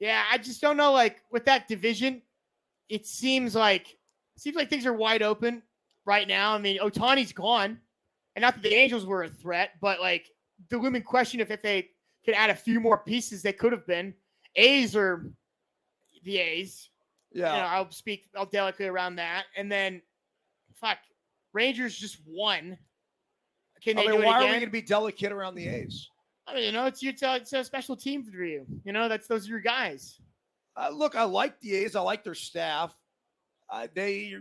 [0.00, 0.92] Yeah, I just don't know.
[0.92, 2.22] Like with that division,
[2.88, 3.96] it seems like
[4.36, 5.62] seems like things are wide open
[6.04, 6.54] right now.
[6.54, 7.78] I mean, Ohtani's gone,
[8.34, 10.28] and not that the Angels were a threat, but like
[10.68, 11.90] the looming question if if they
[12.24, 14.14] could add a few more pieces, they could have been.
[14.56, 15.26] A's or
[16.24, 16.90] the A's.
[17.32, 17.54] Yeah.
[17.54, 18.28] You know, I'll speak.
[18.36, 20.02] I'll delicately around that, and then
[20.74, 20.98] fuck,
[21.52, 22.76] Rangers just won.
[23.82, 26.08] Can I mean, why are we going to be delicate around the A's?
[26.46, 28.64] I mean, you know, it's a, it's a special team for you.
[28.84, 30.20] You know, that's those are your guys.
[30.76, 31.96] Uh, look, I like the A's.
[31.96, 32.94] I like their staff.
[33.70, 34.34] Uh, they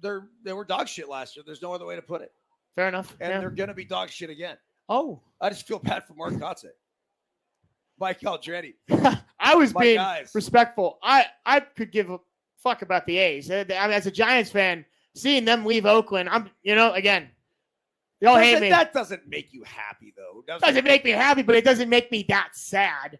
[0.00, 1.42] they're they were dog shit last year.
[1.44, 2.32] There's no other way to put it.
[2.76, 3.16] Fair enough.
[3.20, 3.40] And yeah.
[3.40, 4.56] they're gonna be dog shit again.
[4.88, 6.70] Oh, I just feel bad for Mark Kotsay.
[7.98, 8.74] Mike Aldrete.
[9.44, 10.30] I was My being guys.
[10.34, 10.98] respectful.
[11.02, 12.18] I I could give a
[12.62, 13.50] fuck about the A's.
[13.50, 14.84] I mean, as a Giants fan,
[15.14, 17.28] seeing them leave Oakland, I'm you know again.
[18.20, 18.70] Y'all hate me.
[18.70, 20.42] That doesn't make you happy though.
[20.46, 23.18] doesn't doesn't make me happy, but it doesn't make me that sad.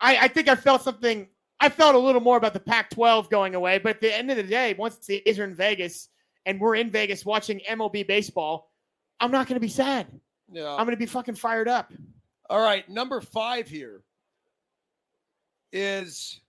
[0.00, 1.26] I, I think I felt something.
[1.60, 4.36] I felt a little more about the Pac-12 going away, but at the end of
[4.36, 6.08] the day, once the A's are in Vegas
[6.46, 8.70] and we're in Vegas watching MLB baseball,
[9.18, 10.06] I'm not going to be sad.
[10.52, 10.70] Yeah.
[10.70, 11.92] I'm going to be fucking fired up.
[12.50, 14.02] All right, number five here
[15.74, 16.40] is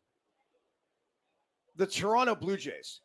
[1.75, 3.01] the Toronto Blue Jays.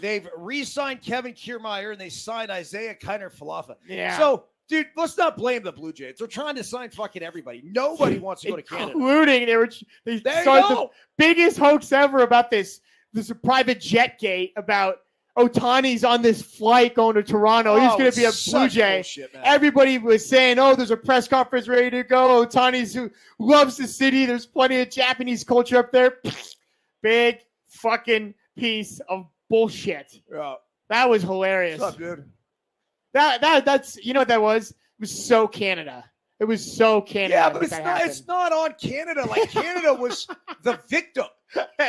[0.00, 3.76] They've re-signed Kevin Kiermaier and they signed Isiah Kiner Falefa.
[3.86, 4.18] Yeah.
[4.18, 6.16] So, dude, let's not blame the Blue Jays.
[6.18, 7.62] They're trying to sign fucking everybody.
[7.64, 8.92] Nobody wants to go to Canada.
[8.92, 9.70] including they were
[10.04, 12.80] they There started the biggest hoax ever about this
[13.12, 14.96] this private jet gate about
[15.38, 17.78] Ohtani's on this flight going to Toronto.
[17.78, 18.96] He's Oh, going to be a Blue Jay.
[18.98, 19.30] bullshit.
[19.34, 23.86] Everybody was saying, "Oh, there's a press conference ready to go." Ohtani's who loves the
[23.88, 24.26] city.
[24.26, 26.18] There's plenty of Japanese culture up there.
[27.02, 30.12] Big fucking piece of bullshit.
[30.30, 30.54] Yeah.
[30.90, 31.80] That was hilarious.
[31.80, 32.30] What's up, dude?
[33.14, 34.70] That that that's you know what that was.
[34.70, 36.04] It was so Canada.
[36.42, 37.34] It was so Canada.
[37.34, 37.82] Yeah, but it's not.
[37.82, 38.10] happened.
[38.10, 39.24] It's not on Canada.
[39.28, 40.26] Like Canada was
[40.64, 41.26] the victim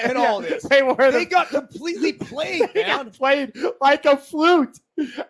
[0.05, 0.61] in all this.
[0.61, 3.05] They were They the, got completely played, they man.
[3.05, 4.77] got played like a flute,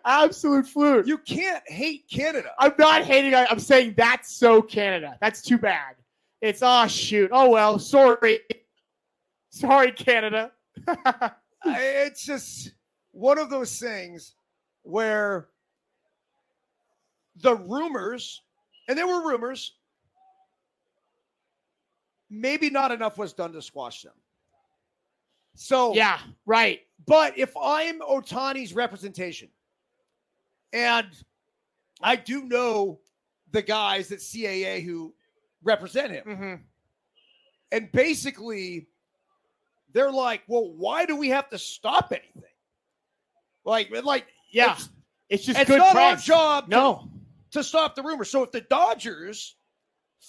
[0.04, 1.06] absolute flute.
[1.06, 2.50] You can't hate Canada.
[2.58, 3.34] I'm not hating.
[3.34, 5.16] I- I'm saying that's so Canada.
[5.22, 5.94] That's too bad.
[6.42, 7.30] It's oh shoot.
[7.32, 7.78] Oh well.
[7.78, 8.40] Sorry.
[9.48, 10.52] Sorry, Canada.
[11.66, 12.72] It's just
[13.12, 14.34] one of those things
[14.82, 15.48] where
[17.36, 18.42] the rumors,
[18.88, 19.72] and there were rumors,
[22.30, 24.12] maybe not enough was done to squash them.
[25.56, 26.18] So, yeah.
[26.46, 26.80] Right.
[27.06, 29.48] but if I'm Ohtani's representation,
[30.72, 31.06] and
[32.02, 32.98] I do know
[33.52, 35.14] the guys at CAA who
[35.62, 36.54] represent him, hmm
[37.72, 38.86] and basically
[39.92, 42.50] they're like, well, why do we have to stop anything?
[43.64, 44.74] Like, like, Yeah.
[44.74, 44.88] it's,
[45.28, 46.24] It's just it's good not our press.
[46.24, 47.10] job to- No.
[47.54, 48.24] To, stop the rumor.
[48.24, 49.56] So if the Dodgers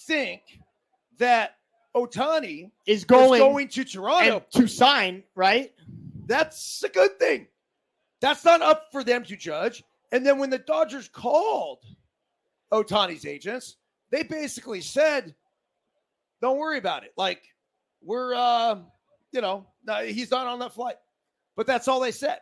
[0.06, 0.42] think
[1.18, 1.56] that
[1.94, 5.72] Ohtani Is is going, going to Toronto, and to sign right.
[6.26, 7.48] that's a good thing.
[8.20, 9.82] That's not up for them to judge.
[10.12, 11.78] And then when the Dodgers called
[12.72, 13.76] Ohtani's agents,
[14.10, 15.34] they basically said,
[16.40, 17.12] "Don't worry about it.
[17.16, 17.42] Like
[18.02, 18.78] we're, uh,
[19.32, 19.66] you know,
[20.04, 20.96] he's not on that flight."
[21.56, 22.38] But that's all they said.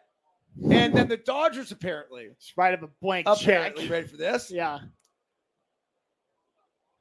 [0.63, 3.91] And then the Dodgers apparently, Just write up a blank apparently, check.
[3.91, 4.79] ready for this, Yeah.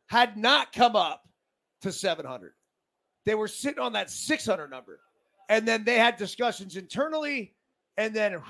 [0.08, 1.28] had not come up
[1.82, 2.54] to 700.
[3.26, 5.00] They were sitting on that 600 number.
[5.50, 7.54] And then they had discussions internally
[7.98, 8.42] and then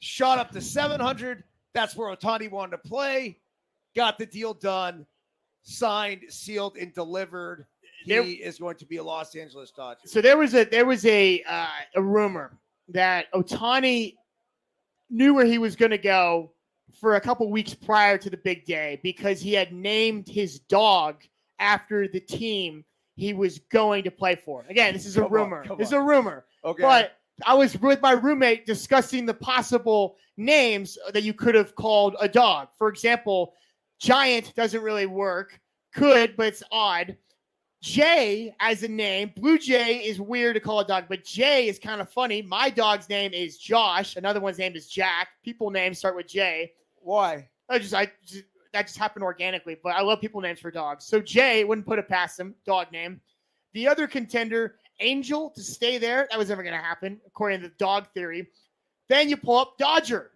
[0.00, 1.44] shot up to 700.
[1.72, 3.38] That's where Ohtani wanted to play.
[3.96, 5.06] Got the deal done,
[5.62, 7.66] signed, sealed, and delivered.
[8.04, 10.00] He There- is going to be a Los Angeles Dodger.
[10.06, 12.58] So there was a there was a uh, a rumor
[12.88, 14.14] that Ohtani
[15.10, 16.52] knew where he was going to go
[17.00, 21.22] for a couple weeks prior to the big day because he had named his dog
[21.58, 22.84] after the team
[23.16, 24.64] he was going to play for.
[24.68, 25.64] Again, this is a Come rumor.
[25.64, 26.46] come This is a rumor.
[26.64, 26.82] Okay.
[26.82, 32.16] But I was with my roommate discussing the possible names that you could have called
[32.20, 32.68] a dog.
[32.76, 33.54] For example,
[34.00, 35.60] giant doesn't really work.
[35.94, 37.16] Could, but it's odd.
[37.84, 41.78] Jay as a name, Blue Jay is weird to call a dog, but Jay is
[41.78, 42.40] kind of funny.
[42.40, 44.16] My dog's name is Josh.
[44.16, 45.28] Another one's name is Jack.
[45.44, 46.72] People names start with J.
[46.96, 47.46] Why?
[47.68, 51.04] I just I just, that just happened organically, but I love people names for dogs.
[51.04, 53.20] So Jay wouldn't put it past him, dog name.
[53.74, 56.26] The other contender, Angel, to stay there.
[56.30, 58.48] That was never going to happen, according to the dog theory.
[59.10, 60.30] Then you pull up Dodger.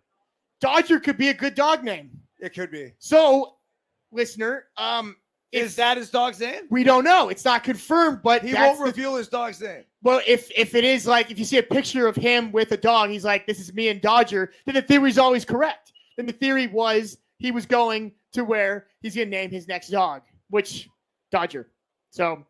[0.60, 2.10] Dodger could be a good dog name.
[2.40, 2.92] It could be.
[2.98, 3.54] So,
[4.12, 5.16] listener, um,
[5.52, 6.64] Is that his dog's name?
[6.70, 7.30] we don't know.
[7.30, 9.84] It's not confirmed, but He won't the- reveal his dog's name.
[10.02, 12.76] well, if if it is like if you see a picture of him with a
[12.76, 15.92] dog, he's like, "This is me and Dodger." Then the theory's always correct.
[16.16, 19.88] Then the theory was he was going to where he's going to name his next
[19.88, 20.86] dog, which
[21.30, 21.70] Dodger.
[22.10, 22.44] So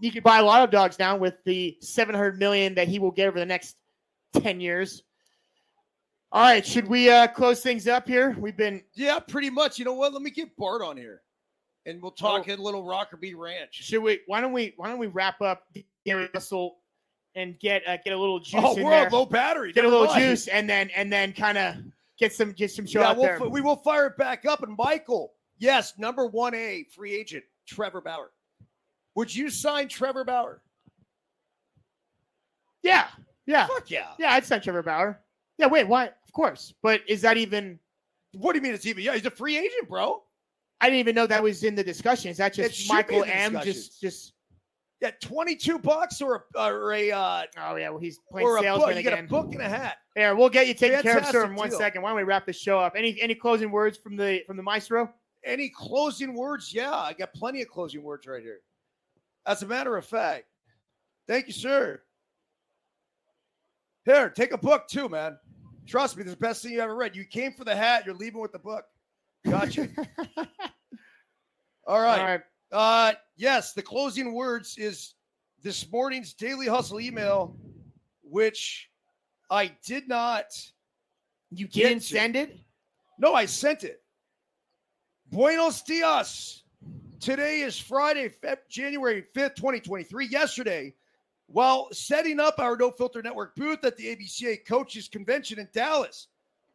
[0.00, 3.00] he could buy a lot of dogs now with the seven hundred million that he
[3.00, 3.76] will get over the next
[4.34, 5.02] ten years.
[6.30, 8.36] All right, should we uh, close things up here?
[8.38, 9.78] We've been Yeah, pretty much.
[9.78, 10.12] You know what?
[10.12, 11.22] Let me get Bart on here,
[11.88, 12.52] and we'll talk Oh.
[12.52, 13.74] at Little Rockerbie Ranch.
[13.74, 14.20] should we?
[14.26, 14.74] Why don't we?
[14.76, 15.64] Why don't we wrap up
[16.04, 16.78] Gary Russell
[17.34, 19.72] and get uh, get a little juice Oh, we're on low battery.
[19.72, 20.20] get a little mind.
[20.20, 21.76] juice and then and then kind of
[22.18, 23.48] get some get some show Yeah, out we'll, there.
[23.48, 24.62] we will fire it back up.
[24.62, 28.30] And Michael, Yes, number one A free agent Trevor Bauer.
[29.16, 30.62] Would you sign Trevor Bauer?
[32.82, 33.08] Yeah,
[33.46, 34.08] yeah, Fuck yeah.
[34.18, 34.32] yeah.
[34.32, 35.20] I'd sign Trevor Bauer.
[35.58, 36.06] Yeah, wait, why?
[36.06, 37.78] Of course, but is that even?
[38.34, 39.02] What do you mean it's even?
[39.02, 40.22] Yeah, he's a free agent, bro.
[40.80, 42.30] I didn't even know that was in the discussion.
[42.30, 43.60] Is that just Michael M?
[43.62, 44.32] Just, just.
[45.00, 48.60] Yeah, twenty-two bucks or a or a uh, Oh yeah, well he's playing or a
[48.60, 48.64] book.
[48.64, 49.98] salesman You get a book and a hat.
[50.16, 51.78] Here, we'll get you taken care of, sir, in Fantastic one deal.
[51.78, 52.02] second.
[52.02, 52.94] Why don't we wrap this show up?
[52.96, 55.12] Any any closing words from the from the maestro?
[55.44, 56.74] Any closing words?
[56.74, 58.58] Yeah, I got plenty of closing words right here.
[59.46, 60.46] As a matter of fact,
[61.28, 62.02] thank you, sir.
[64.04, 65.38] Here, take a book too, man.
[65.86, 67.14] Trust me, this is the best thing you ever read.
[67.14, 68.84] You came for the hat, you're leaving with the book.
[69.44, 69.88] Gotcha.
[71.86, 72.18] All right.
[72.20, 72.40] All right.
[72.70, 75.14] Uh yes, the closing words is
[75.62, 77.56] this morning's daily hustle email,
[78.22, 78.90] which
[79.50, 80.44] I did not
[81.50, 82.58] You Get didn't to- send it?
[83.18, 84.02] no, I sent it.
[85.30, 86.62] Buenos dias.
[87.20, 90.26] Today is Friday, Feb- January 5th, 2023.
[90.28, 90.94] Yesterday,
[91.46, 96.28] while setting up our No Filter Network booth at the ABCA Coaches Convention in Dallas,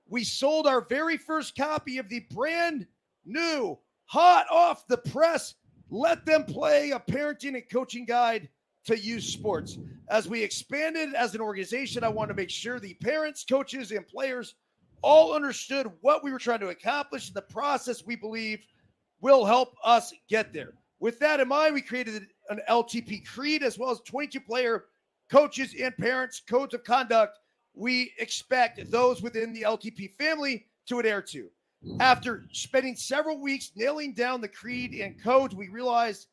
[0.07, 2.87] we sold our very first copy of the brand
[3.25, 5.55] new, hot off the press,
[5.89, 8.49] Let Them Play, a parenting and coaching guide
[8.85, 9.77] to youth sports.
[10.09, 14.07] As we expanded as an organization, I want to make sure the parents, coaches, and
[14.07, 14.55] players
[15.01, 18.65] all understood what we were trying to accomplish and the process we believe
[19.21, 20.73] will help us get there.
[20.99, 24.85] With that in mind, we created an LTP creed as well as 22 player
[25.29, 27.39] coaches and parents codes of conduct
[27.73, 31.49] we expect those within the LTP family to adhere to.
[31.99, 36.27] After spending several weeks nailing down the creed and codes, we realized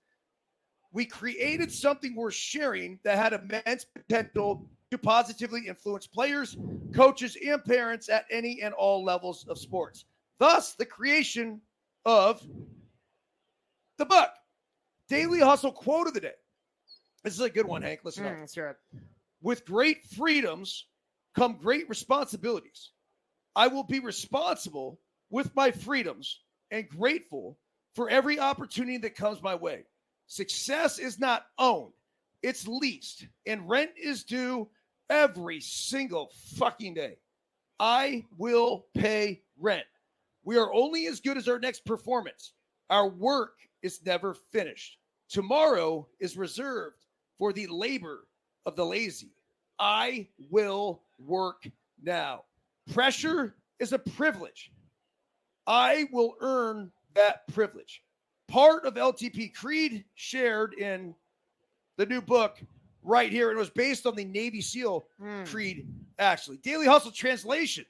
[0.93, 6.57] we created something worth sharing that had immense potential to positively influence players,
[6.95, 10.05] coaches, and parents at any and all levels of sports.
[10.39, 11.61] Thus, the creation
[12.05, 12.43] of
[13.99, 14.31] the book,
[15.09, 16.33] Daily Hustle Quote of the Day.
[17.23, 18.01] This is a good one, Hank.
[18.05, 18.33] Listen up.
[18.33, 18.77] Mm, right.
[19.43, 20.87] With great freedoms
[21.35, 22.91] come great responsibilities.
[23.55, 25.01] I will be responsible
[25.31, 27.59] with my freedoms and grateful
[27.95, 29.85] for every opportunity that comes my way.
[30.27, 31.93] Success is not owned,
[32.43, 34.69] it's leased, and rent is due
[35.09, 37.17] every single fucking day.
[37.79, 39.87] I will pay rent.
[40.45, 42.53] We are only as good as our next performance.
[42.89, 44.99] Our work is never finished.
[45.29, 47.05] Tomorrow is reserved
[47.39, 48.27] for the labor
[48.67, 49.31] of the lazy.
[49.79, 51.69] I will work
[52.03, 52.45] now.
[52.93, 54.73] Pressure is a privilege.
[55.67, 58.03] I will earn that privilege.
[58.49, 61.15] Part of LTP Creed shared in
[61.97, 62.61] the new book
[63.03, 63.51] right here.
[63.51, 65.47] It was based on the Navy SEAL Mm.
[65.47, 65.87] Creed,
[66.19, 66.57] actually.
[66.59, 67.85] Daily Hustle translation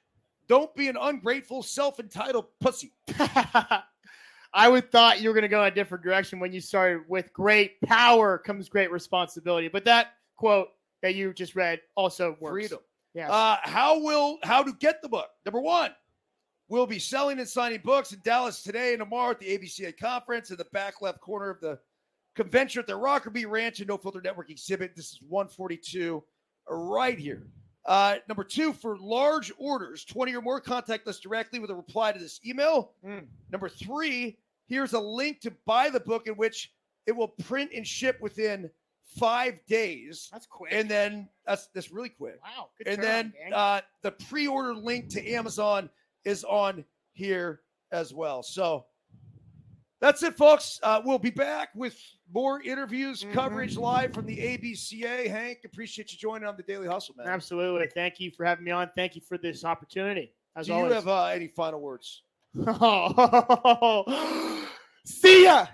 [0.47, 2.91] Don't be an ungrateful, self entitled pussy.
[4.53, 7.03] I would thought you were going to go in a different direction when you started
[7.07, 9.69] with great power comes great responsibility.
[9.69, 10.69] But that quote
[11.01, 12.53] that you just read also works.
[12.53, 12.79] Freedom.
[13.13, 13.31] Yeah.
[13.31, 15.29] Uh, how will how to get the book?
[15.45, 15.91] Number one,
[16.69, 20.51] we'll be selling and signing books in Dallas today and tomorrow at the ABCA conference
[20.51, 21.77] in the back left corner of the
[22.35, 24.95] convention at the Rockerbie Ranch and No Filter Network exhibit.
[24.95, 26.23] This is 142
[26.69, 27.43] right here.
[27.85, 32.11] Uh, number two, for large orders, 20 or more, contact us directly with a reply
[32.11, 32.93] to this email.
[33.05, 33.25] Mm.
[33.51, 34.37] Number three,
[34.67, 36.71] here's a link to buy the book in which
[37.07, 38.69] it will print and ship within
[39.17, 40.29] five days.
[40.31, 40.71] That's quick.
[40.73, 42.39] And then that's that's really quick.
[42.43, 42.69] wow.
[42.77, 43.53] Good And turnaround, then gang.
[43.53, 45.89] uh, the pre-order link to Amazon
[46.25, 46.83] is on
[47.13, 48.41] here as well.
[48.43, 48.85] So
[49.99, 50.79] that's it, folks.
[50.81, 51.95] Uh, we'll be back with
[52.33, 53.33] more interviews, Mhm.
[53.33, 55.27] coverage live from the ABCA.
[55.29, 57.27] Hank, appreciate you joining on the Daily Hustle, man.
[57.27, 57.87] Absolutely.
[57.93, 58.89] Thank you for having me on.
[58.95, 60.33] Thank you for this opportunity.
[60.55, 62.23] As Do you have uh, any final words?
[65.05, 65.65] See ya.